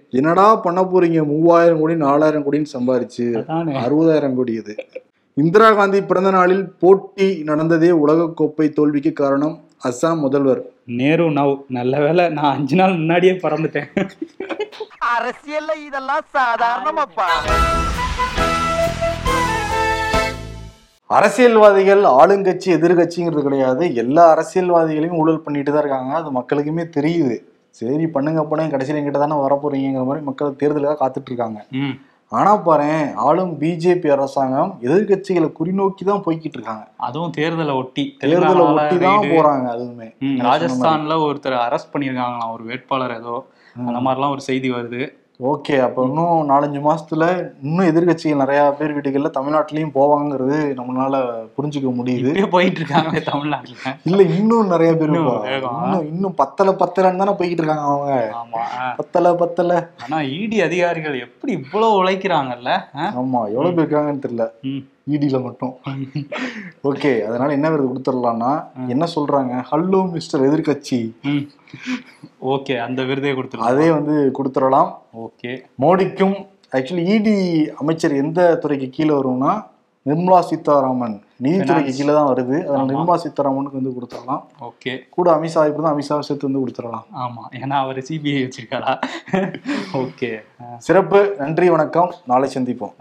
என்னடா 0.09 0.55
பண்ண 0.55 0.81
போறீங்க? 0.81 1.25
மூவாயிரம் 1.25 1.79
கோடி 1.79 1.95
நாலாயிரம் 1.95 2.51
கோடின்னு 2.51 2.65
சம்பாரிச்சு. 2.73 3.25
அறுபதாயிரம் 3.83 4.35
கோடி 4.35 4.53
இது. 4.53 4.75
இந்திரா 5.33 5.71
காந்தி 5.73 6.01
பிறந்த 6.01 6.31
நாளில் 6.31 6.69
போட்டி 6.79 7.43
நடந்ததே 7.43 7.89
உலகக்கோப்பை 7.89 8.69
தோல்விக்கு 8.69 9.13
காரணம் 9.13 9.59
அஸ்ஸாம் 9.83 10.17
முதல்வர். 10.17 10.61
நேரு 10.85 11.29
நவ் 11.29 11.57
நல்ல 11.69 11.99
வேளை 11.99 12.29
நான் 12.29 12.55
அஞ்சு 12.55 12.75
நாள் 12.75 12.91
முன்னாடியே 12.91 13.33
பறந்துட்டேன். 13.33 13.89
அரசியல்ல 15.15 15.85
இதெல்லாம் 15.87 16.25
சாதாரணமாப்பா. 16.33 17.29
அரசியல்வாதிகள் 21.15 22.03
ஆளுங்கட்சி 22.19 22.69
எதிர்கட்சிங்கிறது 22.77 23.41
கிடையாது. 23.47 23.83
எல்லா 24.03 24.23
அரசியல்வாதிகளையும் 24.35 25.19
ஊழல் 25.21 25.43
பண்ணிட்டு 25.45 25.71
தான் 25.73 25.83
இருக்காங்க. 25.83 26.13
அது 26.21 26.31
மக்களுக்குமே 26.39 26.85
தெரியுது. 26.97 27.35
சரி 27.79 28.05
பண்ணுங்க 28.15 28.41
பண்ணுங்க. 28.49 28.71
கடைசியில் 28.73 28.99
எங்கிட்ட 28.99 29.19
தானே 29.23 29.37
வரப்போறீங்கிற 29.43 30.03
மாதிரி 30.09 30.25
மக்கள் 30.29 30.57
தேர்தலுக்காக 30.61 30.99
காத்துட்டு 31.01 31.31
இருக்காங்க. 31.31 31.59
ஆனா 32.31 32.51
பாரேன் 32.65 33.07
ஆளும் 33.25 33.51
பிஜேபி 33.61 34.09
அரசாங்கம் 34.15 34.71
எதிர்கட்சிகளை 34.87 35.49
குறிநோக்கி 35.57 36.03
தான் 36.09 36.23
போய்கிட்டு 36.25 36.57
இருக்காங்க. 36.57 36.85
அதுவும் 37.07 37.33
தேர்தலை 37.37 37.73
ஒட்டி 37.81 38.03
தேர்தலை 38.21 38.63
ஒட்டி 38.69 38.97
தான். 39.03 39.27
போறாங்க 39.33 39.65
அதுவுமே. 39.75 40.07
ராஜஸ்தான்ல 40.47 41.17
ஒருத்தர் 41.25 41.57
அரெஸ்ட் 41.65 41.91
பண்ணியிருக்காங்களாம் 41.95 42.53
ஒரு 42.55 42.63
வேட்பாளர் 42.69 43.15
ஏதோ. 43.19 43.35
அந்த 43.89 43.99
மாதிரிலாம் 44.05 44.33
ஒரு 44.37 44.43
செய்தி 44.49 44.71
வருது. 44.77 45.01
ஓகே 45.43 45.81
அப்ப 45.81 46.03
இன்னும் 46.03 46.49
நாலஞ்சு 46.49 46.79
மாசத்துல 46.81 47.23
இன்னும் 47.61 47.87
எதிர்கட்சிகள் 47.87 48.35
நிறைய 48.35 48.75
பேர் 48.79 48.93
வீட்டுகள்ல 48.93 49.29
தமிழ்நாட்டிலயும் 49.37 49.93
போவாங்கிறது 49.93 50.57
நம்மளால 50.73 51.15
புரிஞ்சுக்க 51.57 51.89
முடியுது. 51.95 52.47
போயிட்டு 52.49 52.79
இருக்காங்க 52.79 53.19
தமிழ்நாட்டுல. 53.19 53.75
இல்ல 54.03 54.23
இன்னும் 54.23 54.67
நிறைய 54.67 54.95
பேர் 54.95 55.07
இன்னும். 55.07 56.05
இன்னும் 56.05 56.35
பத்தல 56.35 56.71
பத்தலன்னு 56.71 57.17
தானே 57.17 57.31
போய்கிட்டு 57.31 57.63
இருக்காங்க 57.63 57.81
அவங்க. 57.81 58.33
ஆமா. 58.41 58.61
பத்தல 58.95 59.33
பத்தல. 59.33 59.89
ஆனா 60.03 60.21
இடி 60.21 60.61
அதிகாரிகள் 60.61 61.19
எப்படி 61.19 61.51
இவ்வளவு 61.51 62.03
உழைக்கிறாங்கல்ல? 62.03 62.71
ஆமா 62.95 63.41
எவ்வளவு 63.49 63.73
பேர் 63.73 63.85
இருக்காங்கன்னு 63.85 64.25
தெரியல. 64.27 64.47
இடியில 65.07 65.41
மட்டும். 65.43 65.73
ஓகே 66.83 67.21
அதனால 67.21 67.53
என்ன 67.53 67.69
விருது 67.69 67.87
கொடுத்துடலாம்னா 67.89 68.51
என்ன 68.87 69.07
சொல்றாங்க? 69.15 69.63
ஹல்லோ 69.71 70.11
மிஸ்டர் 70.11 70.41
எதிர்க்கட்சி. 70.41 70.99
ஓகே 72.41 72.75
அந்த 72.77 73.03
விருதே 73.03 73.31
கொடுத்துருவோம் 73.31 73.69
அதே 73.71 73.91
வந்து 73.91 74.31
கொடுத்துடலாம். 74.37 74.89
ஓகே 75.25 75.51
மோடிக்கும் 75.81 76.35
ஆக்சுவலி 76.71 77.05
இடி 77.15 77.35
அமைச்சர் 77.81 78.15
எந்த 78.15 78.55
துறைக்கு 78.55 78.89
கீழே 78.89 79.13
வரும்னா 79.13 79.51
நிர்மலா 80.05 80.39
சீதாராமன். 80.39 81.13
நீதித்துறைக்கு. 81.43 81.91
கீழே 81.97 82.13
தான் 82.13 82.29
வருது. 82.29 82.55
அதனால. 82.67 82.87
நிர்மலா 82.91 83.15
சீதாராமனுக்கு 83.15 83.79
வந்து 83.81 83.93
கொடுத்துடலாம். 83.97 84.41
ஓகே 84.67 84.93
கூட 85.09 85.27
அமித்ஷா 85.35 85.61
இப்படி 85.69 85.83
தான் 85.85 85.95
அமித்ஷா 85.95 86.19
சேர்த்து 86.19 86.49
வந்து 86.49 86.63
கொடுத்துடலாம். 86.63 87.05
ஆமா. 87.23 87.43
ஏன்னா 87.61 87.77
அவர் 87.83 87.97
சிபிஐ 87.97 88.41
வச்சிருக்காரா? 88.45 88.93
ஓகே 89.93 90.31
சிறப்பு. 90.77 91.35
நன்றி 91.37 91.69
வணக்கம். 91.69 92.11
நாளை 92.25 92.49
சந்திப்போம். 92.55 92.93